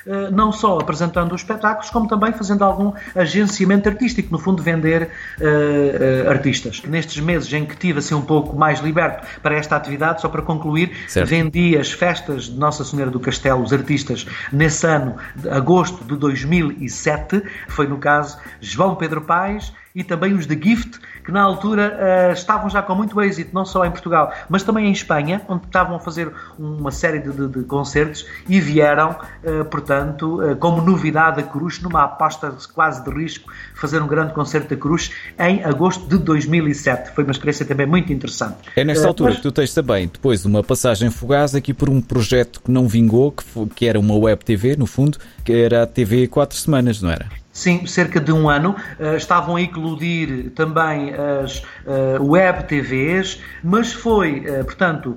eh, 0.09 0.31
não 0.31 0.51
só 0.51 0.79
apresentando 0.79 1.35
os 1.35 1.43
espetáculos, 1.43 1.91
como 1.91 2.09
também 2.09 2.33
fazendo 2.33 2.65
algum 2.65 2.95
agenciamento 3.15 3.91
artístico, 3.91 4.33
no 4.33 4.39
fundo, 4.39 4.63
vender 4.63 5.11
uh, 5.39 6.27
uh, 6.27 6.31
artistas. 6.31 6.83
Nestes 6.85 7.23
meses 7.23 7.53
em 7.53 7.67
que 7.67 7.77
tive 7.77 7.99
assim 7.99 8.15
um 8.15 8.23
pouco 8.23 8.57
mais 8.57 8.81
liberto 8.81 9.27
para 9.43 9.55
esta 9.55 9.77
atividade, 9.77 10.23
só 10.23 10.29
para 10.31 10.41
concluir, 10.41 10.93
certo. 11.07 11.29
vendi 11.29 11.77
as 11.77 11.93
festas 11.93 12.45
de 12.45 12.59
Nossa 12.59 12.85
Senhora 12.85 13.11
do 13.11 13.21
Castelo, 13.21 13.63
os 13.63 13.71
artistas, 13.71 14.27
nesse 14.51 14.87
ano, 14.87 15.17
de 15.37 15.49
agosto 15.51 16.03
de 16.03 16.17
2007, 16.17 17.43
foi 17.69 17.87
no 17.87 17.99
caso 17.99 18.39
João 18.63 18.95
Pedro 18.95 19.21
Paes 19.21 19.75
e 19.95 20.05
também 20.05 20.33
os 20.33 20.47
The 20.47 20.55
Gift, 20.55 21.01
que 21.29 21.33
na 21.33 21.43
altura 21.43 22.31
uh, 22.31 22.33
estavam 22.33 22.71
já 22.71 22.81
com 22.81 22.95
muito 22.95 23.21
êxito, 23.21 23.51
não 23.53 23.67
só 23.67 23.85
em 23.85 23.91
Portugal, 23.91 24.33
mas 24.49 24.63
também 24.63 24.87
em 24.87 24.93
Espanha, 24.93 25.43
onde 25.47 25.67
estavam 25.67 25.97
a 25.97 26.01
fazer 26.01 26.33
uma 26.59 26.91
série 26.91 27.19
de, 27.19 27.31
de, 27.31 27.49
de 27.49 27.65
concertos 27.65 28.25
e 28.49 28.59
vieram, 28.59 29.11
uh, 29.45 29.63
portanto, 29.67 30.43
uh, 30.43 30.57
como 30.57 30.81
novidade 30.81 31.41
a 31.41 31.43
Cruz, 31.43 31.83
numa 31.83 32.05
aposta 32.05 32.51
quase 32.73 33.05
de 33.05 33.11
risco, 33.11 33.53
fazer 33.75 34.01
um 34.01 34.07
grande 34.07 34.33
concerto 34.33 34.71
da 34.71 34.77
Cruz 34.81 35.11
em 35.39 35.63
agosto 35.65 36.09
de 36.09 36.17
2007. 36.17 37.11
Foi 37.11 37.25
uma 37.25 37.33
experiência 37.33 37.67
também 37.67 37.87
muito 37.87 38.11
interessante. 38.11 38.57
É 38.75 38.83
nesta 38.83 39.07
altura 39.07 39.33
mas... 39.33 39.37
que 39.37 39.43
tu 39.43 39.53
tens 39.53 39.75
também, 39.75 40.09
depois, 40.11 40.47
uma 40.47 40.63
passagem 40.63 41.11
fugaz 41.11 41.55
aqui 41.55 41.75
por 41.75 41.91
um 41.91 42.01
projeto 42.01 42.63
que 42.63 42.71
não 42.71 42.89
vingou, 42.89 43.33
que, 43.33 43.45
foi, 43.45 43.67
que 43.67 43.87
era 43.87 44.01
uma 44.01 44.17
web 44.17 44.43
TV, 44.43 44.77
no 44.77 44.87
fundo, 44.87 45.19
era 45.53 45.83
a 45.83 45.87
TV 45.87 46.27
Quatro 46.27 46.57
Semanas, 46.57 47.03
não 47.03 47.11
era? 47.11 47.27
Sim, 47.59 47.87
cerca 47.87 48.21
de 48.21 48.33
um 48.33 48.49
ano. 48.49 48.77
Uh, 49.01 49.17
estavam 49.17 49.57
a 49.57 49.61
eclodir 49.61 50.53
também 50.55 51.13
as 51.13 51.59
uh, 51.59 52.23
web 52.25 52.63
TVs, 52.69 53.41
mas 53.65 53.93
foi, 53.93 54.45
uh, 54.49 54.65
portanto, 54.65 55.17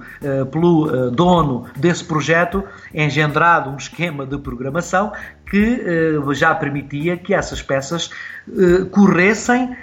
pelo 0.52 1.12
dono 1.12 1.68
desse 1.76 2.04
projeto 2.04 2.64
engendrado 2.94 3.70
um 3.70 3.78
esquema 3.78 4.26
de 4.26 4.40
programação 4.40 5.12
que 5.46 5.84
já 6.34 6.56
permitia 6.56 7.18
que 7.18 7.34
essas 7.34 7.62
peças 7.62 8.10
corressem 8.92 9.76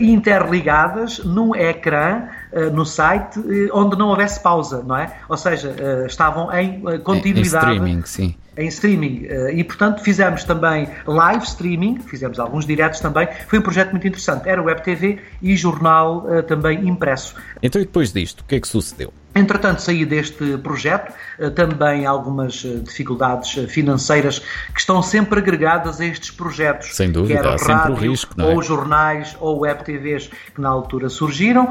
interligadas 0.00 1.20
num 1.20 1.54
ecrã 1.54 2.28
no 2.72 2.84
site 2.84 3.40
onde 3.72 3.96
não 3.96 4.08
houvesse 4.08 4.40
pausa, 4.42 4.82
não 4.84 4.96
é? 4.96 5.12
Ou 5.28 5.36
seja, 5.36 5.74
estavam 6.06 6.52
em 6.52 6.82
continuidade. 7.00 7.38
Em 7.38 7.42
streaming, 7.42 8.02
sim 8.04 8.34
em 8.58 8.66
streaming 8.66 9.26
eh, 9.28 9.52
e, 9.54 9.64
portanto, 9.64 10.02
fizemos 10.02 10.42
também 10.42 10.88
live 11.06 11.44
streaming, 11.44 12.00
fizemos 12.00 12.40
alguns 12.40 12.66
diretos 12.66 12.98
também. 12.98 13.28
Foi 13.46 13.60
um 13.60 13.62
projeto 13.62 13.92
muito 13.92 14.06
interessante. 14.06 14.48
Era 14.48 14.60
web 14.60 14.82
TV 14.82 15.20
e 15.40 15.56
jornal 15.56 16.26
eh, 16.28 16.42
também 16.42 16.86
impresso. 16.88 17.36
Então, 17.62 17.80
e 17.80 17.84
depois 17.84 18.12
disto, 18.12 18.40
o 18.40 18.44
que 18.44 18.56
é 18.56 18.60
que 18.60 18.66
sucedeu? 18.66 19.12
Entretanto, 19.38 19.82
saí 19.82 20.04
deste 20.04 20.58
projeto, 20.58 21.12
eh, 21.38 21.50
também 21.50 22.04
algumas 22.04 22.64
eh, 22.64 22.80
dificuldades 22.82 23.56
eh, 23.56 23.66
financeiras 23.68 24.40
que 24.74 24.80
estão 24.80 25.00
sempre 25.00 25.38
agregadas 25.38 26.00
a 26.00 26.06
estes 26.06 26.32
projetos. 26.32 26.96
Sem 26.96 27.12
dúvida, 27.12 27.40
quer 27.40 27.48
há 27.48 27.58
sempre 27.58 27.92
o 27.92 27.94
risco, 27.94 28.34
é? 28.36 28.44
Ou 28.44 28.60
jornais, 28.60 29.36
ou 29.38 29.60
web 29.60 29.84
TVs 29.84 30.28
que 30.54 30.60
na 30.60 30.68
altura 30.68 31.08
surgiram. 31.08 31.68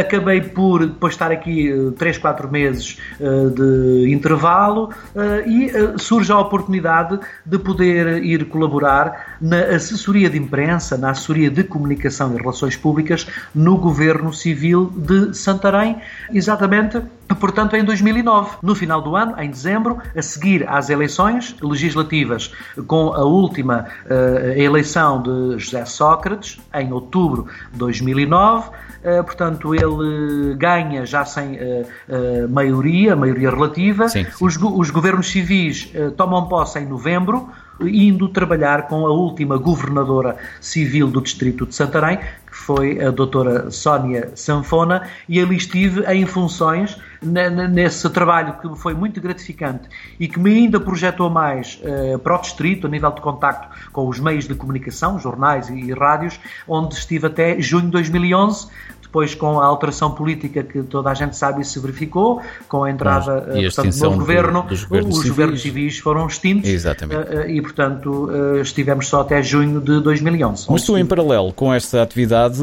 Acabei 0.00 0.40
por 0.40 0.86
depois 0.86 1.12
estar 1.12 1.30
aqui 1.30 1.70
3, 1.98 2.18
4 2.18 2.50
meses 2.50 2.98
de 3.18 4.10
intervalo 4.12 4.90
e 5.46 5.70
surge 5.98 6.32
a 6.32 6.38
oportunidade 6.38 7.18
de 7.44 7.58
poder 7.58 8.24
ir 8.24 8.46
colaborar 8.46 9.36
na 9.40 9.60
assessoria 9.60 10.30
de 10.30 10.38
imprensa, 10.38 10.96
na 10.96 11.10
assessoria 11.10 11.50
de 11.50 11.64
comunicação 11.64 12.34
e 12.34 12.38
relações 12.38 12.76
públicas 12.76 13.26
no 13.54 13.76
Governo 13.76 14.32
Civil 14.32 14.92
de 14.96 15.34
Santarém, 15.34 16.00
exatamente 16.32 16.93
portanto, 17.40 17.76
em 17.76 17.84
2009, 17.84 18.58
no 18.62 18.74
final 18.74 19.00
do 19.00 19.16
ano, 19.16 19.34
em 19.40 19.50
dezembro, 19.50 19.98
a 20.16 20.22
seguir 20.22 20.68
às 20.68 20.90
eleições 20.90 21.56
legislativas, 21.60 22.52
com 22.86 23.12
a 23.14 23.24
última 23.24 23.86
uh, 24.06 24.58
eleição 24.58 25.22
de 25.22 25.58
José 25.58 25.84
Sócrates, 25.84 26.60
em 26.74 26.92
outubro 26.92 27.46
de 27.72 27.78
2009. 27.78 28.68
Uh, 28.68 29.22
portanto, 29.22 29.74
ele 29.74 30.54
ganha 30.56 31.04
já 31.04 31.24
sem 31.24 31.56
uh, 31.56 32.48
maioria, 32.48 33.14
maioria 33.14 33.50
relativa. 33.50 34.08
Sim, 34.08 34.24
sim. 34.24 34.44
Os, 34.44 34.56
os, 34.56 34.90
governos 34.90 35.30
civis 35.30 35.92
tomam 36.16 36.46
posse 36.48 36.78
em 36.78 36.86
novembro, 36.86 37.48
indo 37.80 38.28
trabalhar 38.28 38.88
com 38.88 39.06
a 39.06 39.10
última 39.10 39.56
governadora 39.56 40.36
civil 40.60 41.08
do 41.08 41.20
distrito 41.20 41.66
de 41.66 41.74
Santarém, 41.74 42.18
que 42.18 42.56
foi 42.56 43.02
a 43.04 43.10
doutora 43.10 43.70
Sónia 43.70 44.30
Sanfona, 44.34 45.08
e 45.28 45.40
ali 45.40 45.56
estive 45.56 46.04
em 46.12 46.24
funções 46.24 46.96
nesse 47.70 48.08
trabalho 48.10 48.58
que 48.60 48.80
foi 48.80 48.94
muito 48.94 49.20
gratificante 49.20 49.88
e 50.20 50.28
que 50.28 50.38
me 50.38 50.52
ainda 50.52 50.78
projetou 50.78 51.30
mais 51.30 51.80
uh, 51.82 52.18
para 52.18 52.36
o 52.36 52.40
distrito, 52.40 52.86
a 52.86 52.90
nível 52.90 53.10
de 53.10 53.20
contacto 53.20 53.68
com 53.92 54.06
os 54.06 54.20
meios 54.20 54.46
de 54.46 54.54
comunicação, 54.54 55.18
jornais 55.18 55.68
e, 55.68 55.74
e 55.74 55.92
rádios, 55.92 56.38
onde 56.68 56.94
estive 56.94 57.26
até 57.26 57.60
junho 57.60 57.86
de 57.86 57.90
2011, 57.92 58.68
depois 59.14 59.32
com 59.32 59.60
a 59.60 59.64
alteração 59.64 60.10
política 60.10 60.64
que 60.64 60.82
toda 60.82 61.08
a 61.08 61.14
gente 61.14 61.36
sabe 61.36 61.62
e 61.62 61.64
se 61.64 61.78
verificou, 61.78 62.42
com 62.68 62.82
a 62.82 62.90
entrada 62.90 63.46
Mas, 63.46 63.72
portanto, 63.72 63.94
do 63.94 64.04
novo 64.04 64.18
governo, 64.18 64.62
dos 64.62 64.82
governos 64.82 65.10
os 65.10 65.22
civis. 65.22 65.30
governos 65.30 65.62
civis 65.62 65.98
foram 65.98 66.26
extintos 66.26 66.68
Exatamente. 66.68 67.28
Eh, 67.28 67.44
eh, 67.46 67.50
e, 67.52 67.62
portanto, 67.62 68.28
estivemos 68.60 69.06
só 69.06 69.20
até 69.20 69.40
junho 69.40 69.80
de 69.80 70.00
2011. 70.00 70.66
Mas 70.68 70.82
tu, 70.82 70.98
em 70.98 71.06
paralelo 71.06 71.52
com 71.52 71.72
esta 71.72 72.02
atividade, 72.02 72.58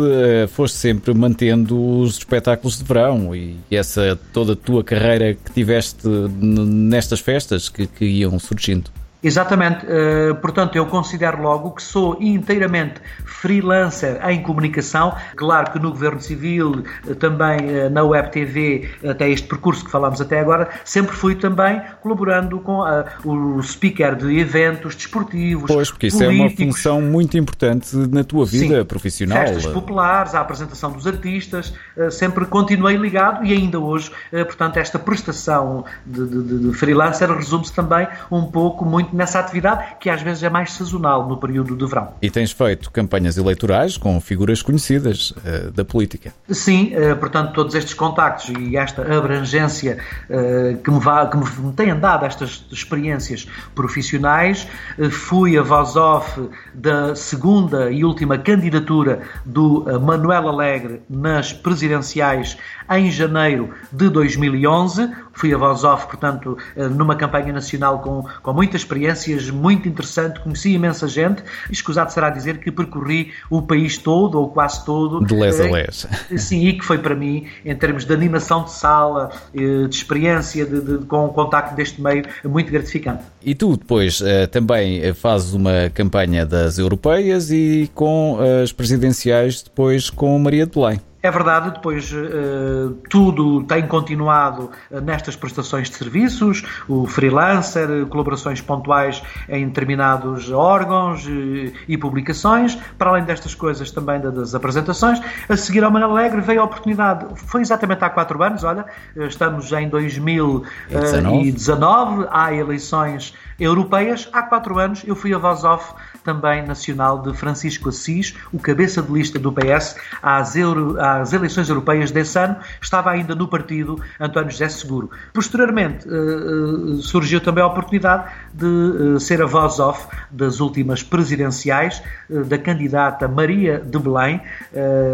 foste 0.50 0.76
sempre 0.76 1.14
mantendo 1.14 2.00
os 2.00 2.18
espetáculos 2.18 2.78
de 2.78 2.84
verão 2.84 3.34
e 3.34 3.58
essa 3.72 4.20
toda 4.34 4.54
a 4.54 4.56
tua 4.56 4.84
carreira 4.84 5.34
que 5.34 5.52
tiveste 5.54 6.06
nestas 6.08 7.22
festas 7.22 7.70
que, 7.70 7.88
que 7.88 8.04
iam 8.06 8.38
surgindo. 8.40 8.92
Exatamente. 9.24 9.86
Uh, 9.86 10.36
portanto, 10.36 10.76
eu 10.76 10.86
considero 10.86 11.42
logo 11.42 11.72
que 11.72 11.84
sou 11.84 12.18
inteiramente 12.20 12.96
freelancer 13.26 14.20
em 14.28 14.42
comunicação. 14.42 15.16
Claro 15.36 15.72
que 15.72 15.80
no 15.80 15.92
Governo 15.92 16.20
Civil, 16.20 16.84
uh, 17.06 17.16
também 17.16 17.60
uh, 17.60 17.90
na 17.90 18.04
Web 18.04 18.32
TV, 18.32 18.90
até 19.08 19.30
este 19.30 19.48
percurso 19.48 19.86
que 19.86 19.92
falamos 19.92 20.20
até 20.20 20.40
agora, 20.40 20.70
sempre 20.84 21.16
fui 21.16 21.36
também 21.36 21.82
colaborando 22.02 22.60
com 22.60 22.82
o 23.24 23.62
speaker 23.62 24.16
de 24.16 24.40
eventos 24.40 24.96
desportivos. 24.96 25.68
Pois, 25.68 25.92
porque 25.92 26.08
isso 26.08 26.18
políticos. 26.18 26.60
é 26.60 26.64
uma 26.64 26.74
função 26.74 27.02
muito 27.02 27.38
importante 27.38 27.96
na 27.96 28.24
tua 28.24 28.46
vida 28.46 28.80
Sim. 28.80 28.86
profissional. 28.86 29.38
Festas 29.38 29.66
populares, 29.68 30.34
a 30.34 30.42
apresentação 30.42 30.92
dos 30.92 31.06
artistas, 31.06 31.74
sempre 32.12 32.46
continuei 32.46 32.96
ligado 32.96 33.46
e 33.46 33.54
ainda 33.54 33.80
hoje, 33.80 34.12
portanto, 34.32 34.78
esta 34.78 34.98
prestação 34.98 35.86
de, 36.06 36.26
de, 36.28 36.60
de 36.60 36.74
freelancer 36.74 37.32
resume-se 37.32 37.74
também 37.74 38.08
um 38.32 38.46
pouco 38.46 38.86
muito 38.86 39.11
nessa 39.12 39.40
atividade 39.40 39.96
que 40.00 40.10
às 40.10 40.22
vezes 40.22 40.44
é 40.44 40.50
mais 40.50 40.74
sazonal 40.74 41.28
no 41.28 41.38
período 41.38 41.76
de 41.76 41.86
verão. 41.86 42.14
E 42.22 42.30
tens 42.30 42.52
feito 42.52 42.92
campanhas 42.92 43.38
eleitorais 43.38 43.98
com 43.98 44.20
figuras 44.20 44.62
conhecidas 44.62 45.32
uh, 45.32 45.72
da 45.72 45.84
política. 45.84 46.34
Sim, 46.50 46.94
uh, 46.96 47.16
portanto, 47.18 47.54
todos 47.54 47.76
estes 47.76 47.94
contactos 47.94 48.50
e 48.58 48.78
esta 48.78 49.02
abrangência 49.02 49.98
uh, 50.30 50.78
que, 50.78 50.92
me 50.92 51.00
vá, 51.00 51.28
que 51.28 51.38
me 51.38 51.74
têm 51.74 51.98
dado 52.00 52.26
estas 52.26 52.66
experiências 52.72 53.48
profissionais, 53.76 54.68
fui 55.12 55.58
a 55.58 55.62
voz 55.62 55.96
off 55.96 56.50
da 56.74 57.16
segunda 57.16 57.92
e 57.92 58.04
última 58.04 58.38
candidatura 58.38 59.22
do 59.46 59.86
Manuel 60.02 60.48
Alegre 60.48 61.02
nas 61.10 61.54
presidenciais 61.54 62.58
em 62.90 63.10
janeiro 63.10 63.74
de 63.92 64.10
2011. 64.10 65.10
Fui 65.34 65.54
a 65.54 65.58
voz 65.58 65.84
off, 65.84 66.08
portanto, 66.08 66.58
numa 66.76 67.16
campanha 67.16 67.54
nacional 67.54 68.00
com, 68.00 68.26
com 68.42 68.54
muita 68.54 68.76
experiências, 68.76 69.50
muito 69.50 69.88
interessante, 69.88 70.40
conheci 70.40 70.74
imensa 70.74 71.08
gente. 71.08 71.44
Escusado 71.70 72.12
será 72.12 72.30
dizer 72.30 72.60
que 72.60 72.72
percorri 72.72 73.32
o 73.50 73.62
país 73.62 73.98
todo, 73.98 74.40
ou 74.40 74.50
quase 74.50 74.84
todo. 74.86 75.24
De 75.26 75.36
les 75.36 75.60
a 75.60 75.68
eh, 75.68 75.72
les. 75.72 76.08
Sim, 76.42 76.68
e 76.68 76.74
que 76.74 76.84
foi 76.84 76.98
para 76.98 77.16
mim, 77.16 77.46
em 77.66 77.76
termos 77.76 78.06
de 78.06 78.14
animação 78.14 78.64
de 78.64 78.72
sala, 78.72 79.32
eh, 79.54 79.88
de 79.88 79.96
experiência, 79.96 80.66
de, 80.66 80.82
de, 80.82 81.06
com 81.06 81.26
o 81.26 81.30
contacto 81.30 81.76
deste 81.76 82.02
meio, 82.02 82.26
muito 82.44 82.72
gratificante. 82.72 83.24
E 83.44 83.56
tu 83.56 83.78
depois 83.78 84.22
eh, 84.22 84.48
também 84.48 85.14
fazes 85.14 85.54
uma 85.54 85.90
campanha 85.94 86.46
das 86.46 86.78
europeias 86.78 87.52
e 87.52 87.90
com 87.94 88.38
as 88.62 88.72
presidenciais 88.72 89.62
depois 89.62 90.10
com 90.10 90.38
Maria 90.40 90.66
de 90.66 90.74
Belém. 90.74 91.00
É 91.24 91.30
verdade, 91.30 91.70
depois 91.72 92.12
uh, 92.12 92.98
tudo 93.08 93.62
tem 93.64 93.86
continuado 93.86 94.72
eh, 94.90 95.00
nestas 95.00 95.36
prestações 95.36 95.88
de 95.88 95.96
serviços, 95.96 96.64
o 96.88 97.06
freelancer, 97.06 98.08
colaborações 98.08 98.60
pontuais 98.60 99.22
em 99.48 99.68
determinados 99.68 100.52
órgãos 100.52 101.28
e, 101.28 101.76
e 101.88 101.96
publicações, 101.96 102.74
para 102.98 103.12
além 103.12 103.24
destas 103.24 103.54
coisas 103.54 103.92
também 103.92 104.20
das 104.20 104.56
apresentações. 104.56 105.22
A 105.48 105.56
seguir 105.56 105.84
ao 105.84 105.92
Manuel 105.92 106.18
Alegre 106.18 106.42
veio 106.42 106.62
a 106.62 106.64
oportunidade, 106.64 107.28
foi 107.36 107.62
exatamente 107.62 108.04
há 108.04 108.10
quatro 108.10 108.42
anos, 108.42 108.64
olha, 108.64 108.84
estamos 109.16 109.72
em 109.72 109.88
2019, 109.90 112.26
há 112.32 112.52
eleições 112.52 113.36
europeias. 113.62 114.28
Há 114.34 114.42
quatro 114.42 114.80
anos 114.80 115.04
eu 115.06 115.16
fui 115.16 115.34
a 115.34 115.38
voz 115.38 115.64
off 115.64 115.94
também 116.24 116.66
nacional 116.66 117.22
de 117.22 117.34
Francisco 117.34 117.90
Assis, 117.90 118.36
o 118.52 118.60
cabeça 118.60 119.02
de 119.02 119.12
lista 119.12 119.40
do 119.40 119.52
PS 119.52 119.96
às, 120.22 120.56
Euro, 120.56 121.00
às 121.00 121.32
eleições 121.34 121.70
europeias 121.70 122.12
desse 122.12 122.38
ano, 122.38 122.58
estava 122.82 123.12
ainda 123.12 123.36
no 123.36 123.48
partido 123.48 124.02
António 124.20 124.52
José 124.52 124.70
Seguro. 124.70 125.10
Posteriormente 125.34 126.08
uh, 126.08 126.98
surgiu 126.98 127.40
também 127.40 127.64
a 127.64 127.68
oportunidade 127.68 128.32
de 128.54 128.66
uh, 128.66 129.20
ser 129.20 129.42
a 129.42 129.46
voz 129.46 129.80
off 129.80 130.08
das 130.30 130.60
últimas 130.60 131.04
presidenciais 131.04 132.02
da 132.30 132.58
candidata 132.58 133.28
Maria 133.28 133.80
de 133.80 134.00
Belém, 134.00 134.42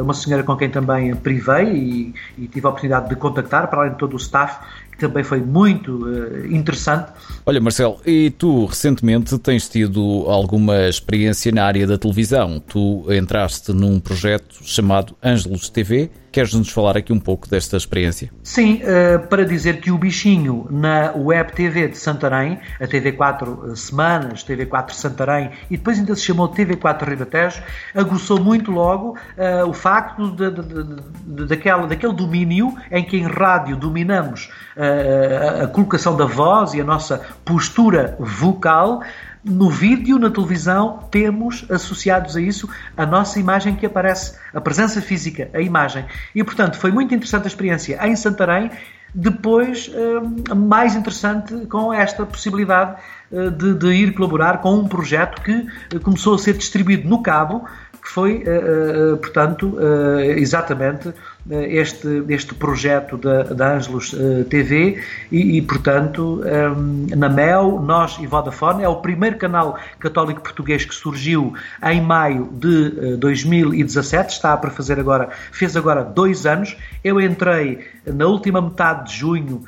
uma 0.02 0.14
senhora 0.14 0.44
com 0.44 0.56
quem 0.56 0.70
também 0.70 1.16
privei 1.16 1.66
e, 1.74 2.16
e 2.38 2.48
tive 2.48 2.66
a 2.66 2.70
oportunidade 2.70 3.10
de 3.10 3.16
contactar, 3.16 3.68
para 3.68 3.80
além 3.80 3.92
de 3.92 3.98
todo 3.98 4.14
o 4.14 4.18
staff 4.18 4.60
que 4.98 5.08
também 5.08 5.24
foi 5.24 5.40
muito 5.40 6.06
uh, 6.06 6.46
interessante. 6.48 7.12
Olha, 7.46 7.62
Marcelo, 7.62 8.00
e 8.06 8.32
tu 8.32 8.66
recentemente 8.66 9.38
tens 9.38 9.70
tido 9.70 10.26
alguma 10.28 10.88
experiência 10.88 11.52
na 11.52 11.64
área 11.66 11.86
da 11.86 11.98
televisão. 11.98 12.60
Tu 12.60 13.06
entraste 13.14 13.72
num 13.72 14.00
projeto 14.00 14.58
chamado 14.64 15.16
Ângelos 15.24 15.70
TV. 15.70 16.10
Queres-nos 16.32 16.70
falar 16.70 16.98
aqui 16.98 17.12
um 17.14 17.20
pouco 17.20 17.48
desta 17.48 17.78
experiência? 17.78 18.30
Sim, 18.44 18.82
uh, 18.84 19.28
para 19.28 19.46
dizer 19.46 19.80
que 19.80 19.92
o 19.92 19.98
bichinho 19.98 20.68
na 20.70 21.14
Web 21.16 21.54
TV 21.54 21.88
de 21.88 21.98
Santarém, 21.98 22.60
a 22.80 22.86
TV4 22.86 23.76
Semanas, 23.76 24.44
TV4 24.44 24.92
Santarém 24.92 25.52
e 25.70 25.78
depois 25.78 25.98
ainda 25.98 26.16
se 26.16 26.24
chamou 26.24 26.50
TV4 26.50 27.08
Ribatejo, 27.08 27.62
aguçou 27.96 28.40
muito 28.40 28.72
logo 28.72 29.18
uh, 29.38 29.68
o 29.68 29.74
facto 29.74 30.32
de, 30.32 30.52
de, 30.52 30.84
de, 31.26 31.46
daquela, 31.46 31.88
daquele 31.88 32.14
domínio 32.14 32.76
em 32.92 33.04
que 33.04 33.18
em 33.18 33.28
rádio 33.28 33.78
dominamos 33.78 34.50
uh, 34.76 35.64
a 35.64 35.68
colocação 35.68 36.16
da 36.16 36.26
voz 36.26 36.74
e 36.74 36.82
a 36.82 36.84
nossa 36.84 37.22
postura 37.44 38.16
vocal 38.20 39.02
no 39.44 39.70
vídeo, 39.70 40.20
na 40.20 40.30
televisão, 40.30 41.00
temos 41.12 41.66
associados 41.70 42.36
a 42.36 42.42
isso 42.42 42.70
a 42.96 43.06
nossa 43.06 43.40
imagem 43.40 43.76
que 43.76 43.86
aparece, 43.86 44.38
a 44.54 44.60
presença 44.60 45.02
física, 45.02 45.50
a 45.54 45.62
imagem. 45.62 46.06
E, 46.36 46.44
portanto, 46.44 46.78
foi 46.78 46.92
muito 46.92 47.14
interessante 47.14 47.46
a 47.46 47.48
experiência 47.48 48.00
em 48.08 48.16
Santarém. 48.16 48.70
Depois, 49.14 49.90
hum, 49.90 50.56
mais 50.56 50.96
interessante 50.96 51.66
com 51.68 51.94
esta 51.94 52.26
possibilidade 52.26 52.98
eh, 53.32 53.50
de, 53.50 53.74
de 53.74 53.88
ir 53.88 54.14
colaborar 54.14 54.60
com 54.60 54.76
um 54.76 54.88
projeto 54.88 55.42
que 55.42 55.52
eh, 55.94 56.00
começou 56.00 56.36
a 56.36 56.38
ser 56.38 56.54
distribuído 56.54 57.10
no 57.10 57.22
Cabo, 57.22 57.66
foi, 58.10 58.44
eh, 58.46 59.16
portanto, 59.18 59.78
exatamente 60.36 61.14
este, 61.50 62.24
este 62.30 62.54
projeto 62.54 63.18
da, 63.18 63.44
da 63.44 63.76
Angelus 63.76 64.16
TV 64.50 65.02
e, 65.32 65.58
e 65.58 65.62
portanto, 65.62 66.42
na 67.16 67.30
MEL, 67.30 67.80
nós 67.82 68.18
e 68.20 68.28
Vodafone, 68.28 68.84
é 68.84 68.90
o 68.90 68.98
primeiro 68.98 69.38
canal 69.38 69.78
católico 70.00 70.42
português 70.42 70.84
que 70.84 70.94
surgiu 70.94 71.54
em 71.84 72.02
maio 72.02 72.50
de 72.54 73.14
uh, 73.14 73.18
2017, 73.18 74.34
está 74.34 74.56
para 74.58 74.72
fazer 74.72 75.00
agora, 75.00 75.30
fez 75.52 75.76
agora 75.76 76.04
dois 76.04 76.46
anos. 76.46 76.76
Eu 77.04 77.20
entrei 77.22 77.86
na 78.06 78.26
última 78.26 78.62
metade 78.62 79.10
de 79.10 79.20
junho 79.20 79.64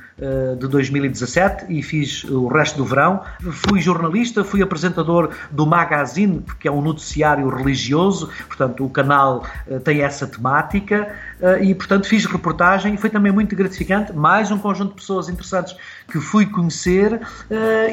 de 0.60 0.67
2017 0.67 1.65
e 1.69 1.82
fiz 1.82 2.23
o 2.25 2.47
resto 2.47 2.77
do 2.77 2.86
verão. 2.86 3.21
Fui 3.51 3.79
jornalista, 3.79 4.43
fui 4.43 4.62
apresentador 4.62 5.29
do 5.49 5.65
Magazine, 5.65 6.43
que 6.60 6.67
é 6.67 6.71
um 6.71 6.82
noticiário 6.82 7.47
religioso, 7.49 8.29
portanto, 8.47 8.86
o 8.86 8.89
canal 8.89 9.45
uh, 9.67 9.79
tem 9.79 10.01
essa 10.01 10.27
temática. 10.27 11.13
Uh, 11.39 11.63
e, 11.63 11.73
portanto, 11.73 12.08
fiz 12.08 12.25
reportagem 12.25 12.95
e 12.95 12.97
foi 12.97 13.10
também 13.10 13.32
muito 13.32 13.55
gratificante. 13.55 14.12
Mais 14.13 14.51
um 14.51 14.58
conjunto 14.58 14.89
de 14.89 14.95
pessoas 14.95 15.29
interessantes 15.29 15.75
que 16.12 16.19
fui 16.19 16.45
conhecer 16.45 17.21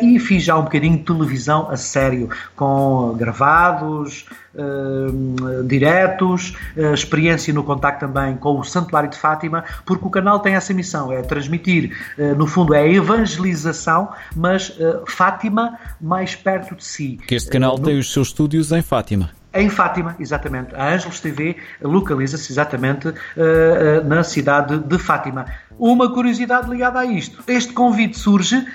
e 0.02 0.18
fiz 0.18 0.42
já 0.42 0.56
um 0.56 0.62
bocadinho 0.62 0.96
de 0.96 1.04
televisão 1.04 1.70
a 1.70 1.76
sério, 1.76 2.30
com 2.54 3.14
gravados, 3.16 4.26
uh, 4.56 5.62
diretos, 5.64 6.54
experiência 6.94 7.52
no 7.52 7.62
contacto 7.62 8.06
também 8.06 8.36
com 8.36 8.58
o 8.58 8.64
Santuário 8.64 9.10
de 9.10 9.16
Fátima, 9.16 9.64
porque 9.84 10.06
o 10.06 10.10
canal 10.10 10.40
tem 10.40 10.54
essa 10.54 10.72
missão, 10.74 11.12
é 11.12 11.22
transmitir, 11.22 11.96
no 12.36 12.46
fundo, 12.46 12.74
é 12.74 12.80
a 12.80 12.88
evangelização, 12.88 14.10
mas 14.34 14.76
Fátima 15.06 15.78
mais 16.00 16.34
perto 16.34 16.74
de 16.74 16.84
si. 16.84 17.18
Que 17.26 17.34
este 17.34 17.50
canal 17.50 17.78
no... 17.78 17.84
tem 17.84 17.98
os 17.98 18.12
seus 18.12 18.28
estúdios 18.28 18.72
em 18.72 18.82
Fátima. 18.82 19.30
Em 19.56 19.70
Fátima, 19.70 20.14
exatamente. 20.20 20.74
A 20.74 20.92
Ângelos 20.92 21.18
TV 21.18 21.56
localiza-se 21.80 22.52
exatamente 22.52 23.08
uh, 23.08 23.12
uh, 23.12 24.06
na 24.06 24.22
cidade 24.22 24.78
de 24.78 24.98
Fátima. 24.98 25.46
Uma 25.78 26.12
curiosidade 26.12 26.68
ligada 26.68 26.98
a 27.00 27.06
isto: 27.06 27.42
este 27.48 27.72
convite 27.72 28.18
surge 28.18 28.66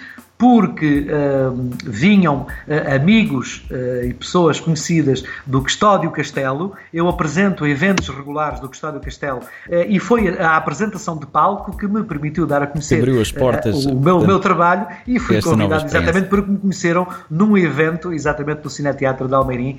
porque 0.41 1.05
uh, 1.05 1.69
vinham 1.85 2.47
uh, 2.67 2.95
amigos 2.95 3.63
uh, 3.69 4.05
e 4.05 4.11
pessoas 4.11 4.59
conhecidas 4.59 5.23
do 5.45 5.61
Custódio 5.61 6.09
Castelo. 6.09 6.73
Eu 6.91 7.07
apresento 7.07 7.63
eventos 7.63 8.09
regulares 8.09 8.59
do 8.59 8.67
Custódio 8.67 8.99
Castelo 8.99 9.41
e 9.87 9.99
foi 9.99 10.29
a, 10.29 10.57
apresentação 10.57 11.15
de 11.15 11.27
palco 11.27 11.77
que 11.77 11.87
me 11.87 12.03
permitiu 12.03 12.47
dar 12.47 12.63
a 12.63 12.67
conhecer 12.67 12.97
Abriu 12.97 13.21
as 13.21 13.31
portas 13.31 13.85
o 13.85 13.95
meu, 13.95 14.19
meu 14.21 14.39
trabalho 14.39 14.87
e 15.05 15.19
fui 15.19 15.39
convidado 15.41 15.85
exatamente 15.85 16.27
porque 16.27 16.49
me 16.49 16.57
conheceram 16.57 17.07
num 17.29 17.55
evento 17.55 18.11
exatamente 18.11 18.63
no 18.63 18.69
Cineteatro 18.69 19.27
de 19.27 19.35
Almeirim 19.35 19.77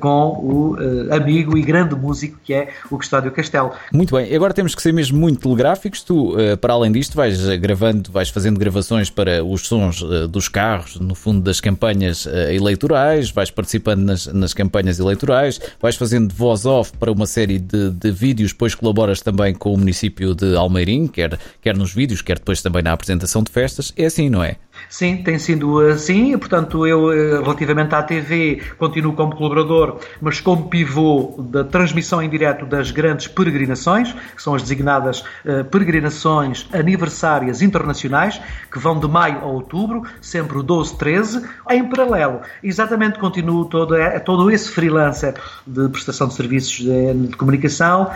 com 0.00 0.08
o 0.08 0.76
amigo 1.14 1.58
e 1.58 1.62
grande 1.62 1.94
músico 1.94 2.38
que 2.42 2.54
é 2.54 2.68
o 2.90 2.96
Custódio 2.96 3.30
Castelo. 3.32 3.72
Muito 3.92 4.16
bem, 4.16 4.34
agora 4.34 4.54
temos 4.54 4.74
que 4.74 4.80
ser 4.80 4.92
mesmo 4.92 5.18
muito 5.18 5.40
telegráficos. 5.40 6.02
Tu, 6.02 6.34
para 6.60 6.72
além 6.72 6.90
disto, 6.90 7.16
vais 7.16 7.44
gravando, 7.58 8.10
vais 8.10 8.30
fazendo 8.30 8.58
gravações 8.58 9.10
para 9.10 9.44
os 9.44 9.66
sons 9.66 9.89
uh, 10.00 10.28
dos 10.28 10.48
carros, 10.48 10.98
no 11.00 11.14
fundo 11.14 11.40
das 11.40 11.60
campanhas 11.60 12.26
uh, 12.26 12.30
eleitorais, 12.50 13.30
vais 13.30 13.50
participando 13.50 14.02
nas, 14.02 14.26
nas, 14.26 14.54
campanhas 14.54 14.98
eleitorais, 14.98 15.60
vais 15.80 15.96
fazendo 15.96 16.32
voz 16.34 16.66
off 16.66 16.92
para 16.98 17.10
uma 17.10 17.26
série 17.26 17.58
de, 17.58 17.90
de, 17.90 18.10
vídeos, 18.10 18.52
depois 18.52 18.74
colaboras 18.74 19.20
também 19.20 19.54
com 19.54 19.74
o 19.74 19.78
município 19.78 20.34
de 20.34 20.54
Almeirim, 20.54 21.06
quer, 21.06 21.38
quer 21.60 21.76
nos 21.76 21.92
vídeos, 21.92 22.22
quer 22.22 22.38
depois 22.38 22.62
também 22.62 22.82
na 22.82 22.92
apresentação 22.92 23.42
de 23.42 23.50
festas. 23.50 23.92
É 23.96 24.06
assim, 24.06 24.30
não 24.30 24.44
é? 24.44 24.56
Sim, 24.90 25.18
tem 25.18 25.38
sido 25.38 25.78
assim. 25.78 26.36
Portanto, 26.36 26.84
eu, 26.84 27.12
eh, 27.12 27.40
relativamente 27.40 27.94
à 27.94 28.02
TV, 28.02 28.60
continuo 28.76 29.12
como 29.12 29.36
colaborador, 29.36 30.00
mas 30.20 30.40
como 30.40 30.68
pivô 30.68 31.36
da 31.38 31.62
transmissão 31.62 32.20
em 32.20 32.28
direto 32.28 32.66
das 32.66 32.90
grandes 32.90 33.28
peregrinações, 33.28 34.12
que 34.34 34.42
são 34.42 34.52
as 34.52 34.62
designadas 34.62 35.20
uh, 35.44 35.64
peregrinações 35.70 36.68
aniversárias 36.72 37.62
internacionais, 37.62 38.40
que 38.70 38.80
vão 38.80 38.98
de 38.98 39.06
maio 39.06 39.38
a 39.38 39.46
outubro, 39.46 40.02
sempre 40.20 40.58
o 40.58 40.62
12, 40.62 40.98
13, 40.98 41.48
em 41.70 41.88
paralelo. 41.88 42.40
Exatamente, 42.60 43.20
continuo 43.20 43.66
todo, 43.66 43.94
todo 44.24 44.50
esse 44.50 44.70
freelancer 44.70 45.34
de 45.64 45.88
prestação 45.88 46.26
de 46.26 46.34
serviços 46.34 46.78
de, 46.78 47.28
de 47.28 47.36
comunicação, 47.36 48.10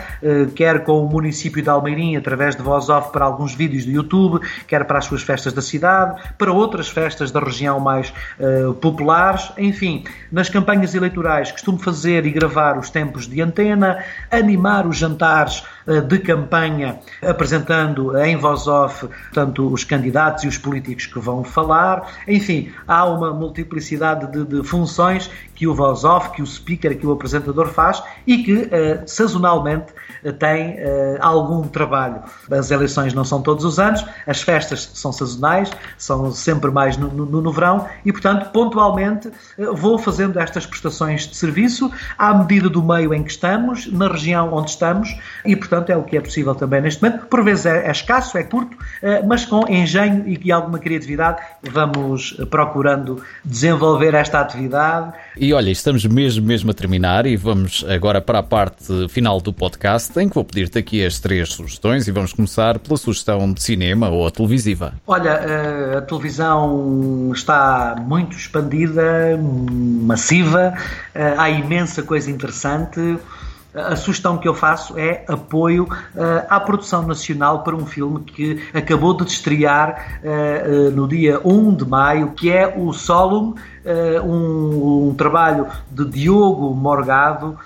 quer 0.55 0.83
com 0.83 1.05
o 1.05 1.09
município 1.09 1.61
de 1.61 1.69
Almeirim, 1.69 2.17
através 2.17 2.55
de 2.55 2.61
voz 2.61 2.89
off 2.89 3.11
para 3.13 3.23
alguns 3.23 3.55
vídeos 3.55 3.85
do 3.85 3.91
YouTube, 3.91 4.45
quer 4.67 4.83
para 4.83 4.97
as 4.97 5.05
suas 5.05 5.21
festas 5.21 5.53
da 5.53 5.61
cidade, 5.61 6.21
para 6.37 6.51
outras 6.65 6.89
festas 6.89 7.31
da 7.31 7.39
região 7.39 7.79
mais 7.79 8.11
uh, 8.39 8.73
populares, 8.73 9.51
enfim, 9.57 10.03
nas 10.31 10.49
campanhas 10.49 10.95
eleitorais 10.95 11.51
costumo 11.51 11.77
fazer 11.77 12.25
e 12.25 12.31
gravar 12.31 12.77
os 12.77 12.89
tempos 12.89 13.27
de 13.27 13.39
antena, 13.41 14.03
animar 14.31 14.87
os 14.87 14.97
jantares 14.97 15.63
de 16.07 16.19
campanha, 16.19 16.99
apresentando 17.21 18.17
em 18.17 18.35
voz 18.35 18.67
off 18.67 19.07
tanto 19.33 19.71
os 19.71 19.83
candidatos 19.83 20.43
e 20.43 20.47
os 20.47 20.57
políticos 20.57 21.05
que 21.05 21.19
vão 21.19 21.43
falar, 21.43 22.11
enfim, 22.27 22.71
há 22.87 23.05
uma 23.05 23.33
multiplicidade 23.33 24.31
de, 24.31 24.45
de 24.45 24.67
funções 24.67 25.29
que 25.53 25.67
o 25.67 25.75
voz 25.75 26.03
off, 26.03 26.31
que 26.31 26.41
o 26.41 26.45
speaker, 26.45 26.97
que 26.97 27.05
o 27.05 27.11
apresentador 27.11 27.67
faz 27.67 28.03
e 28.25 28.39
que 28.39 28.53
uh, 28.53 28.69
sazonalmente 29.05 29.93
tem 30.33 30.77
algum 31.19 31.67
trabalho. 31.67 32.21
As 32.51 32.71
eleições 32.71 33.13
não 33.13 33.23
são 33.23 33.41
todos 33.41 33.63
os 33.63 33.79
anos, 33.79 34.03
as 34.25 34.41
festas 34.41 34.89
são 34.93 35.11
sazonais, 35.11 35.71
são 35.97 36.31
sempre 36.31 36.71
mais 36.71 36.97
no, 36.97 37.09
no, 37.09 37.41
no 37.41 37.51
verão 37.51 37.87
e, 38.03 38.11
portanto, 38.11 38.51
pontualmente 38.51 39.29
eh, 39.57 39.65
vou 39.65 39.97
fazendo 39.97 40.39
estas 40.39 40.65
prestações 40.65 41.27
de 41.27 41.35
serviço 41.35 41.91
à 42.17 42.33
medida 42.33 42.69
do 42.69 42.83
meio 42.83 43.13
em 43.13 43.23
que 43.23 43.31
estamos, 43.31 43.91
na 43.91 44.07
região 44.07 44.53
onde 44.53 44.71
estamos 44.71 45.15
e, 45.45 45.55
portanto, 45.55 45.74
é 45.91 45.97
o 45.97 46.03
que 46.03 46.17
é 46.17 46.21
possível 46.21 46.55
também 46.55 46.81
neste 46.81 47.01
momento. 47.01 47.25
Por 47.27 47.43
vezes 47.43 47.65
é, 47.65 47.87
é 47.87 47.91
escasso, 47.91 48.37
é 48.37 48.43
curto, 48.43 48.77
eh, 49.01 49.21
mas 49.25 49.45
com 49.45 49.67
engenho 49.67 50.23
e 50.27 50.51
alguma 50.51 50.79
criatividade 50.79 51.41
vamos 51.61 52.31
procurando 52.49 53.21
desenvolver 53.43 54.13
esta 54.13 54.39
atividade. 54.39 55.13
E 55.37 55.53
olha, 55.53 55.69
estamos 55.69 56.05
mesmo, 56.05 56.45
mesmo 56.45 56.71
a 56.71 56.73
terminar 56.73 57.25
e 57.25 57.35
vamos 57.35 57.85
agora 57.87 58.21
para 58.21 58.39
a 58.39 58.43
parte 58.43 59.07
final 59.09 59.41
do 59.41 59.51
podcast 59.51 60.17
em 60.19 60.29
que 60.29 60.35
vou 60.35 60.43
pedir-te 60.43 60.77
aqui 60.77 61.05
as 61.05 61.19
três 61.19 61.49
sugestões 61.49 62.07
e 62.07 62.11
vamos 62.11 62.33
começar 62.33 62.79
pela 62.79 62.97
sugestão 62.97 63.51
de 63.51 63.61
cinema 63.61 64.09
ou 64.09 64.29
televisiva. 64.31 64.93
Olha, 65.05 65.29
eh, 65.29 65.97
a 65.97 66.01
televisão 66.01 67.31
está 67.33 67.95
muito 67.99 68.35
expandida, 68.35 69.37
massiva, 69.37 70.73
eh, 71.13 71.35
há 71.37 71.49
imensa 71.49 72.03
coisa 72.03 72.29
interessante 72.29 73.17
a 73.75 73.95
sugestão 73.95 74.37
que 74.37 74.47
eu 74.47 74.53
faço 74.53 74.97
é 74.97 75.25
apoio 75.27 75.83
uh, 75.83 76.45
à 76.49 76.59
produção 76.59 77.05
nacional 77.05 77.63
para 77.63 77.75
um 77.75 77.85
filme 77.85 78.21
que 78.21 78.63
acabou 78.73 79.13
de 79.13 79.29
estrear 79.29 80.19
uh, 80.23 80.87
uh, 80.87 80.91
no 80.91 81.07
dia 81.07 81.41
1 81.43 81.75
de 81.75 81.85
maio, 81.85 82.31
que 82.31 82.51
é 82.51 82.73
o 82.75 82.93
Solum, 82.93 83.55
um, 84.23 85.09
um, 85.09 85.15
trabalho 85.15 85.67
de 85.91 86.05
Diogo 86.05 86.73
Morgado, 86.73 87.57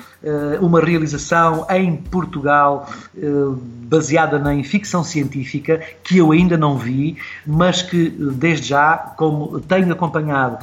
uma 0.59 0.81
realização 0.81 1.65
em 1.69 1.95
Portugal 1.95 2.89
baseada 3.83 4.53
em 4.53 4.63
ficção 4.63 5.03
científica 5.03 5.79
que 6.03 6.17
eu 6.17 6.31
ainda 6.31 6.57
não 6.57 6.77
vi, 6.77 7.17
mas 7.45 7.81
que 7.81 8.09
desde 8.09 8.67
já, 8.67 8.97
como 8.97 9.59
tenho 9.61 9.91
acompanhado 9.91 10.57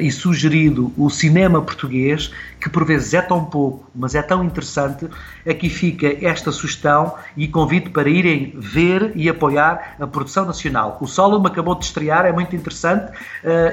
e 0.00 0.12
sugerido 0.12 0.92
o 0.98 1.08
cinema 1.08 1.62
português, 1.62 2.30
que 2.60 2.68
por 2.68 2.84
vezes 2.84 3.14
é 3.14 3.22
tão 3.22 3.44
pouco, 3.44 3.90
mas 3.94 4.14
é 4.14 4.20
tão 4.20 4.44
interessante, 4.44 5.08
aqui 5.48 5.70
fica 5.70 6.14
esta 6.26 6.52
sugestão 6.52 7.14
e 7.36 7.48
convido 7.48 7.90
para 7.90 8.08
irem 8.08 8.52
ver 8.58 9.12
e 9.14 9.28
apoiar 9.28 9.96
a 9.98 10.06
produção 10.06 10.44
nacional. 10.44 10.98
O 11.00 11.06
Solom 11.06 11.46
acabou 11.46 11.74
de 11.74 11.86
estrear, 11.86 12.26
é 12.26 12.32
muito 12.32 12.54
interessante 12.54 13.12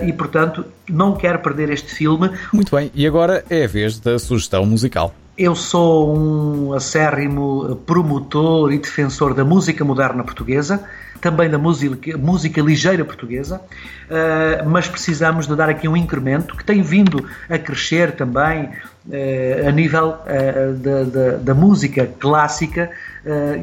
e, 0.03 0.13
portanto, 0.13 0.63
não 0.89 1.15
quero 1.15 1.24
perder 1.39 1.69
este 1.69 1.93
filme. 1.93 2.29
Muito 2.53 2.75
bem, 2.75 2.91
e 2.93 3.05
agora 3.05 3.43
é 3.49 3.65
a 3.65 3.67
vez 3.67 3.99
da 3.99 4.17
sugestão 4.19 4.65
musical. 4.65 5.13
Eu 5.37 5.53
sou 5.53 6.15
um 6.17 6.73
acérrimo 6.73 7.75
promotor 7.85 8.71
e 8.71 8.77
defensor 8.77 9.33
da 9.33 9.43
música 9.43 9.83
moderna 9.83 10.23
portuguesa 10.23 10.85
também 11.25 11.49
da 11.49 11.57
música, 11.57 12.15
música 12.17 12.61
ligeira 12.61 13.03
portuguesa, 13.03 13.59
uh, 13.59 14.69
mas 14.69 14.87
precisamos 14.87 15.47
de 15.47 15.55
dar 15.55 15.69
aqui 15.69 15.87
um 15.87 15.97
incremento 15.97 16.55
que 16.55 16.63
tem 16.63 16.83
vindo 16.83 17.27
a 17.49 17.57
crescer 17.57 18.11
também 18.11 18.65
uh, 18.65 19.67
a 19.67 19.71
nível 19.71 20.19
uh, 20.21 20.73
da, 20.75 21.03
da, 21.03 21.37
da, 21.37 21.53
música 21.55 22.07
clássica 22.19 22.91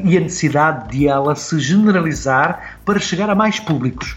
e 0.02 0.16
a 0.16 0.20
necessidade 0.20 0.88
de 0.90 1.06
ela 1.06 1.36
se 1.36 1.56
generalizar 1.60 2.78
para 2.84 2.98
chegar 2.98 3.30
a 3.30 3.34
mais 3.36 3.60
públicos. 3.60 4.16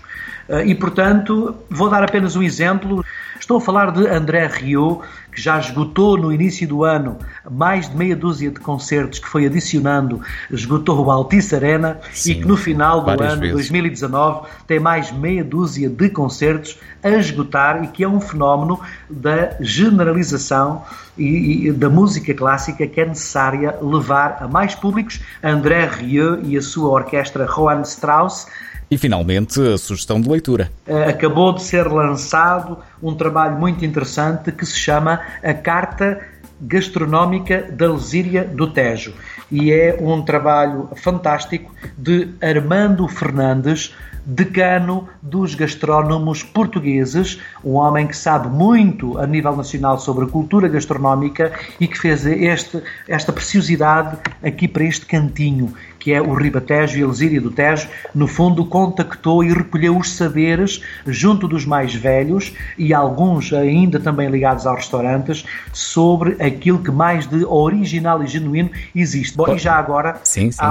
e, 0.66 0.74
portanto, 0.74 1.56
vou 1.70 1.88
dar 1.88 2.02
apenas 2.04 2.36
um 2.36 2.42
exemplo. 2.42 3.06
Estou 3.46 3.58
a 3.58 3.62
falar 3.62 3.92
de 3.92 4.08
André 4.08 4.48
Rio, 4.48 5.02
que 5.32 5.40
já 5.40 5.60
esgotou 5.60 6.18
no 6.18 6.34
início 6.34 6.68
do 6.68 6.84
ano 6.84 7.20
mais 7.48 7.88
de 7.88 7.96
meia 7.96 8.16
dúzia 8.16 8.50
de 8.50 8.60
concertos 8.60 9.20
que 9.20 9.28
foi 9.28 9.46
adicionando, 9.46 10.20
esgotou 10.50 11.06
o 11.06 11.12
Altice 11.12 11.54
Arena 11.54 12.00
Sim, 12.12 12.32
e 12.32 12.36
que 12.42 12.48
no 12.48 12.58
final 12.58 13.04
do 13.04 13.12
ano 13.12 13.42
vezes. 13.42 13.54
2019 13.54 14.48
tem 14.66 14.80
mais 14.80 15.12
meia 15.12 15.44
dúzia 15.44 15.88
de 15.88 16.10
concertos 16.10 16.80
a 17.04 17.10
esgotar 17.10 17.84
e 17.84 17.88
que 17.90 18.04
é 18.04 18.10
um 18.10 18.20
fenómeno 18.20 18.80
da 19.08 19.56
generalização 19.60 20.82
e, 21.16 21.68
e, 21.68 21.72
da 21.72 21.88
música 21.88 22.34
clássica 22.34 22.88
que 22.88 23.00
é 23.00 23.06
necessária 23.06 23.76
levar 23.80 24.40
a 24.42 24.48
mais 24.48 24.74
públicos. 24.74 25.22
André 25.44 25.86
Rieu 25.86 26.44
e 26.44 26.58
a 26.58 26.62
sua 26.64 26.90
orquestra 26.90 27.46
Johann 27.46 27.84
Strauss 27.84 28.48
e 28.90 28.98
finalmente 28.98 29.60
a 29.62 29.78
sugestão 29.78 30.22
de 30.22 30.30
leitura. 30.30 30.72
Eh, 30.88 31.10
acabou 31.10 31.54
de 31.54 31.64
ser 31.64 31.88
lançado 31.88 32.78
um 33.02 33.14
trabalho 33.14 33.58
muito 33.58 33.84
interessante 33.86 34.52
que 34.52 34.66
se 34.66 34.78
chama 34.78 35.22
A 35.44 35.54
Carta 35.54 36.20
Gastronómica 36.62 37.64
da 37.72 37.92
Lesíria 37.92 38.44
do 38.44 38.72
Tejo. 38.72 39.14
E 39.52 39.72
é 39.72 39.98
um 40.00 40.22
trabalho 40.22 40.90
fantástico 40.96 41.74
de 41.98 42.30
Armando 42.42 43.08
Fernandes, 43.08 43.94
decano 44.26 45.08
dos 45.22 45.54
gastrónomos 45.54 46.42
portugueses, 46.42 47.40
um 47.64 47.74
homem 47.74 48.08
que 48.08 48.18
sabe 48.18 48.48
muito 48.48 49.20
a 49.20 49.28
nível 49.28 49.56
nacional 49.56 50.00
sobre 50.00 50.26
a 50.26 50.28
cultura 50.28 50.68
gastronómica 50.68 51.52
e 51.80 51.88
que 51.88 51.98
fez 51.98 52.26
este, 52.26 52.82
esta 53.08 53.32
preciosidade 53.32 54.18
aqui 54.42 54.68
para 54.68 54.84
este 54.84 55.06
cantinho, 55.06 55.74
que 56.06 56.14
é 56.14 56.22
o 56.22 56.36
Ribatejo 56.36 57.00
e 57.00 57.02
a 57.02 57.08
Lesíria 57.08 57.42
do 57.42 57.50
Tejo, 57.50 57.88
no 58.14 58.28
fundo 58.28 58.64
contactou 58.64 59.44
e 59.44 59.52
recolheu 59.52 59.98
os 59.98 60.12
saberes 60.16 60.80
junto 61.08 61.48
dos 61.48 61.66
mais 61.66 61.96
velhos 61.96 62.54
e 62.78 62.94
alguns 62.94 63.52
ainda 63.52 64.00
também 64.00 64.30
ligados 64.30 64.68
aos 64.68 64.82
restaurantes 64.82 65.44
sobre 65.74 66.34
aquilo 66.40 66.78
que 66.78 66.92
mais 66.92 67.26
de 67.26 67.44
original 67.44 68.24
e 68.24 68.28
genuíno 68.28 68.70
existe. 68.96 69.36
Bom, 69.36 69.56
e 69.56 69.58
já 69.58 69.74
agora, 69.78 70.20
sim, 70.24 70.52
sim, 70.52 70.62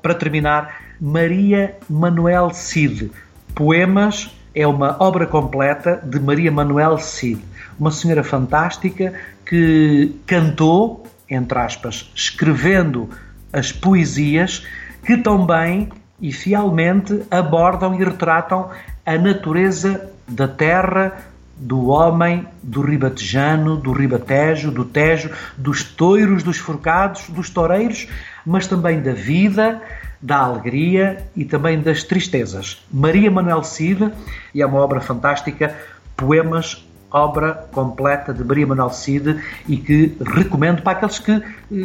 para 0.00 0.14
terminar, 0.14 0.80
Maria 0.98 1.76
Manuel 1.86 2.48
Cid. 2.54 3.10
Poemas 3.54 4.34
é 4.54 4.66
uma 4.66 4.96
obra 4.98 5.26
completa 5.26 6.00
de 6.02 6.18
Maria 6.18 6.50
Manuel 6.50 6.96
Cid, 6.96 7.38
uma 7.78 7.90
senhora 7.90 8.24
fantástica 8.24 9.12
que 9.44 10.16
cantou, 10.26 11.04
entre 11.28 11.58
aspas, 11.58 12.10
escrevendo 12.14 13.10
as 13.54 13.72
poesias 13.72 14.66
que 15.04 15.16
também 15.16 15.88
e 16.20 16.32
fielmente 16.32 17.22
abordam 17.30 17.94
e 17.94 18.04
retratam 18.04 18.70
a 19.04 19.18
natureza 19.18 20.10
da 20.26 20.48
terra, 20.48 21.12
do 21.56 21.88
homem, 21.88 22.46
do 22.62 22.80
ribatejano, 22.80 23.76
do 23.76 23.92
ribatejo, 23.92 24.70
do 24.70 24.84
tejo, 24.84 25.30
dos 25.56 25.84
toiros, 25.84 26.42
dos 26.42 26.58
forcados, 26.58 27.28
dos 27.28 27.50
toureiros, 27.50 28.08
mas 28.44 28.66
também 28.66 29.00
da 29.00 29.12
vida, 29.12 29.80
da 30.20 30.38
alegria 30.38 31.24
e 31.36 31.44
também 31.44 31.80
das 31.80 32.02
tristezas. 32.02 32.82
Maria 32.90 33.30
Manuel 33.30 33.62
Cid, 33.62 34.10
e 34.54 34.62
é 34.62 34.66
uma 34.66 34.80
obra 34.80 35.00
fantástica, 35.00 35.74
Poemas 36.16 36.83
obra 37.14 37.68
completa 37.72 38.34
de 38.34 38.42
Manuel 38.66 38.90
Cid 38.90 39.40
e 39.68 39.76
que 39.76 40.16
recomendo 40.34 40.82
para 40.82 40.92
aqueles 40.98 41.20
que 41.20 41.30
eh, 41.30 41.42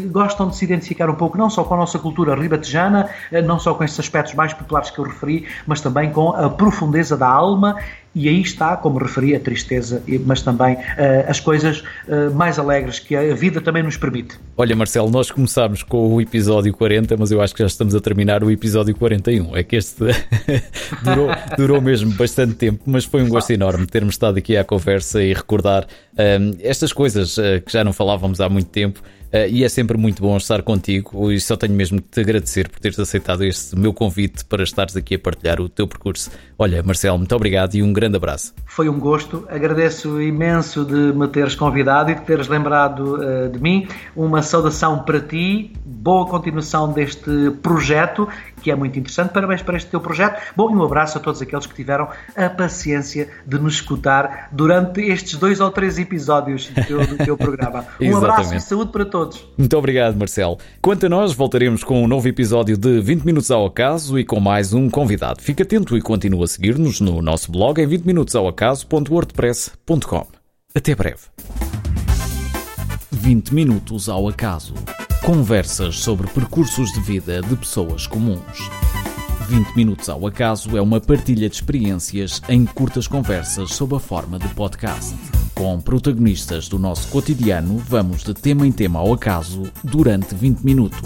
gostam 0.07 0.49
de 0.49 0.55
se 0.55 0.65
identificar 0.65 1.07
um 1.07 1.15
pouco 1.15 1.37
não 1.37 1.49
só 1.49 1.63
com 1.63 1.75
a 1.75 1.77
nossa 1.77 1.99
cultura 1.99 2.35
ribatejana, 2.35 3.09
eh, 3.31 3.41
não 3.41 3.59
só 3.59 3.75
com 3.75 3.83
esses 3.83 3.99
aspectos 3.99 4.33
mais 4.33 4.53
populares 4.53 4.89
que 4.89 4.97
eu 4.97 5.05
referi, 5.05 5.45
mas 5.67 5.81
também 5.81 6.11
com 6.11 6.29
a 6.29 6.49
profundeza 6.49 7.15
da 7.15 7.27
alma 7.27 7.77
e 8.13 8.27
aí 8.27 8.41
está, 8.41 8.75
como 8.75 8.97
referi, 8.97 9.35
a 9.35 9.39
tristeza, 9.39 10.01
mas 10.25 10.41
também 10.41 10.73
uh, 10.73 10.79
as 11.27 11.39
coisas 11.39 11.79
uh, 12.07 12.33
mais 12.33 12.57
alegres 12.57 12.99
que 12.99 13.15
a 13.15 13.33
vida 13.35 13.61
também 13.61 13.83
nos 13.83 13.97
permite. 13.97 14.39
Olha, 14.57 14.75
Marcelo, 14.75 15.09
nós 15.09 15.29
começámos 15.29 15.83
com 15.83 16.15
o 16.15 16.21
episódio 16.21 16.73
40, 16.73 17.15
mas 17.17 17.31
eu 17.31 17.41
acho 17.41 17.53
que 17.53 17.61
já 17.61 17.67
estamos 17.67 17.93
a 17.93 18.01
terminar 18.01 18.43
o 18.43 18.49
episódio 18.49 18.95
41. 18.95 19.55
É 19.55 19.63
que 19.63 19.75
este 19.75 20.03
durou, 21.03 21.29
durou 21.57 21.81
mesmo 21.81 22.11
bastante 22.13 22.55
tempo, 22.55 22.81
mas 22.85 23.05
foi 23.05 23.21
um 23.21 23.29
gosto 23.29 23.51
enorme 23.51 23.85
termos 23.85 24.15
estado 24.15 24.37
aqui 24.37 24.57
à 24.57 24.63
conversa 24.63 25.23
e 25.23 25.33
recordar 25.33 25.85
um, 26.13 26.57
estas 26.61 26.91
coisas 26.91 27.37
uh, 27.37 27.61
que 27.65 27.71
já 27.71 27.83
não 27.83 27.93
falávamos 27.93 28.41
há 28.41 28.49
muito 28.49 28.69
tempo. 28.69 29.01
Uh, 29.31 29.47
e 29.49 29.63
é 29.63 29.69
sempre 29.69 29.95
muito 29.95 30.21
bom 30.21 30.35
estar 30.37 30.61
contigo 30.63 31.31
e 31.31 31.39
só 31.39 31.55
tenho 31.55 31.73
mesmo 31.73 32.01
que 32.01 32.07
te 32.09 32.19
agradecer 32.19 32.67
por 32.67 32.79
teres 32.79 32.97
aceitado 32.97 33.43
este 33.43 33.77
meu 33.77 33.93
convite 33.93 34.43
para 34.43 34.63
estares 34.63 34.95
aqui 34.95 35.15
a 35.15 35.19
partilhar 35.19 35.61
o 35.61 35.69
teu 35.69 35.87
percurso. 35.87 36.31
Olha, 36.57 36.81
Marcelo, 36.81 37.17
muito 37.17 37.35
obrigado 37.35 37.75
e 37.75 37.83
um 37.83 37.93
grande 37.93 38.17
abraço. 38.17 38.53
Foi 38.65 38.89
um 38.89 38.99
gosto, 38.99 39.45
agradeço 39.47 40.19
imenso 40.19 40.83
de 40.83 41.13
me 41.13 41.27
teres 41.27 41.53
convidado 41.53 42.09
e 42.09 42.15
de 42.15 42.21
teres 42.21 42.47
lembrado 42.47 43.17
uh, 43.17 43.49
de 43.49 43.59
mim. 43.59 43.87
Uma 44.15 44.41
saudação 44.41 45.03
para 45.03 45.19
ti, 45.19 45.73
boa 45.85 46.25
continuação 46.25 46.91
deste 46.91 47.51
projeto 47.61 48.27
que 48.59 48.71
é 48.71 48.75
muito 48.75 48.97
interessante. 48.99 49.31
Parabéns 49.31 49.61
para 49.61 49.77
este 49.77 49.89
teu 49.89 49.99
projeto. 49.99 50.39
Bom, 50.55 50.69
e 50.71 50.75
um 50.75 50.83
abraço 50.83 51.17
a 51.17 51.21
todos 51.21 51.41
aqueles 51.41 51.65
que 51.65 51.73
tiveram 51.73 52.09
a 52.35 52.49
paciência 52.49 53.29
de 53.45 53.57
nos 53.57 53.75
escutar 53.75 54.49
durante 54.51 55.01
estes 55.01 55.35
dois 55.37 55.59
ou 55.59 55.71
três 55.71 55.97
episódios 55.97 56.67
do 56.67 56.85
teu, 56.85 57.07
do 57.07 57.17
teu 57.17 57.37
programa. 57.37 57.85
Um 58.09 58.17
abraço 58.17 58.55
e 58.55 58.59
saúde 58.59 58.91
para 58.91 59.05
todos. 59.19 59.45
Muito 59.57 59.77
obrigado, 59.77 60.17
Marcelo. 60.17 60.57
Quanto 60.81 61.05
a 61.05 61.09
nós, 61.09 61.33
voltaremos 61.33 61.83
com 61.83 62.01
um 62.03 62.07
novo 62.07 62.25
episódio 62.27 62.75
de 62.77 63.01
20 63.01 63.25
Minutos 63.25 63.51
ao 63.51 63.65
Acaso 63.65 64.17
e 64.17 64.23
com 64.23 64.39
mais 64.39 64.71
um 64.73 64.89
convidado. 64.89 65.41
Fica 65.41 65.63
atento 65.63 65.97
e 65.97 66.01
continua 66.01 66.45
a 66.45 66.47
seguir-nos 66.47 67.01
no 67.01 67.21
nosso 67.21 67.51
blog 67.51 67.81
em 67.81 67.87
20minutosaoacaso.wordpress.com. 67.87 70.27
Até 70.73 70.95
breve. 70.95 71.23
20 73.11 73.53
Minutos 73.53 74.07
ao 74.07 74.25
Acaso. 74.27 74.73
Conversas 75.25 75.99
sobre 75.99 76.27
percursos 76.27 76.93
de 76.93 77.01
vida 77.01 77.41
de 77.41 77.55
pessoas 77.55 78.05
comuns. 78.07 78.69
20 79.49 79.75
Minutos 79.75 80.07
ao 80.07 80.25
Acaso 80.25 80.77
é 80.77 80.81
uma 80.81 81.01
partilha 81.01 81.49
de 81.49 81.55
experiências 81.55 82.41
em 82.47 82.65
curtas 82.65 83.07
conversas 83.07 83.73
sob 83.73 83.95
a 83.95 83.99
forma 83.99 84.39
de 84.39 84.47
podcast. 84.49 85.15
Com 85.59 85.77
protagonistas 85.81 86.69
do 86.69 86.79
nosso 86.79 87.09
cotidiano, 87.09 87.79
vamos 87.79 88.23
de 88.23 88.33
tema 88.33 88.65
em 88.65 88.71
tema 88.71 88.99
ao 88.99 89.13
acaso 89.13 89.63
durante 89.83 90.33
20 90.33 90.61
minutos. 90.61 91.01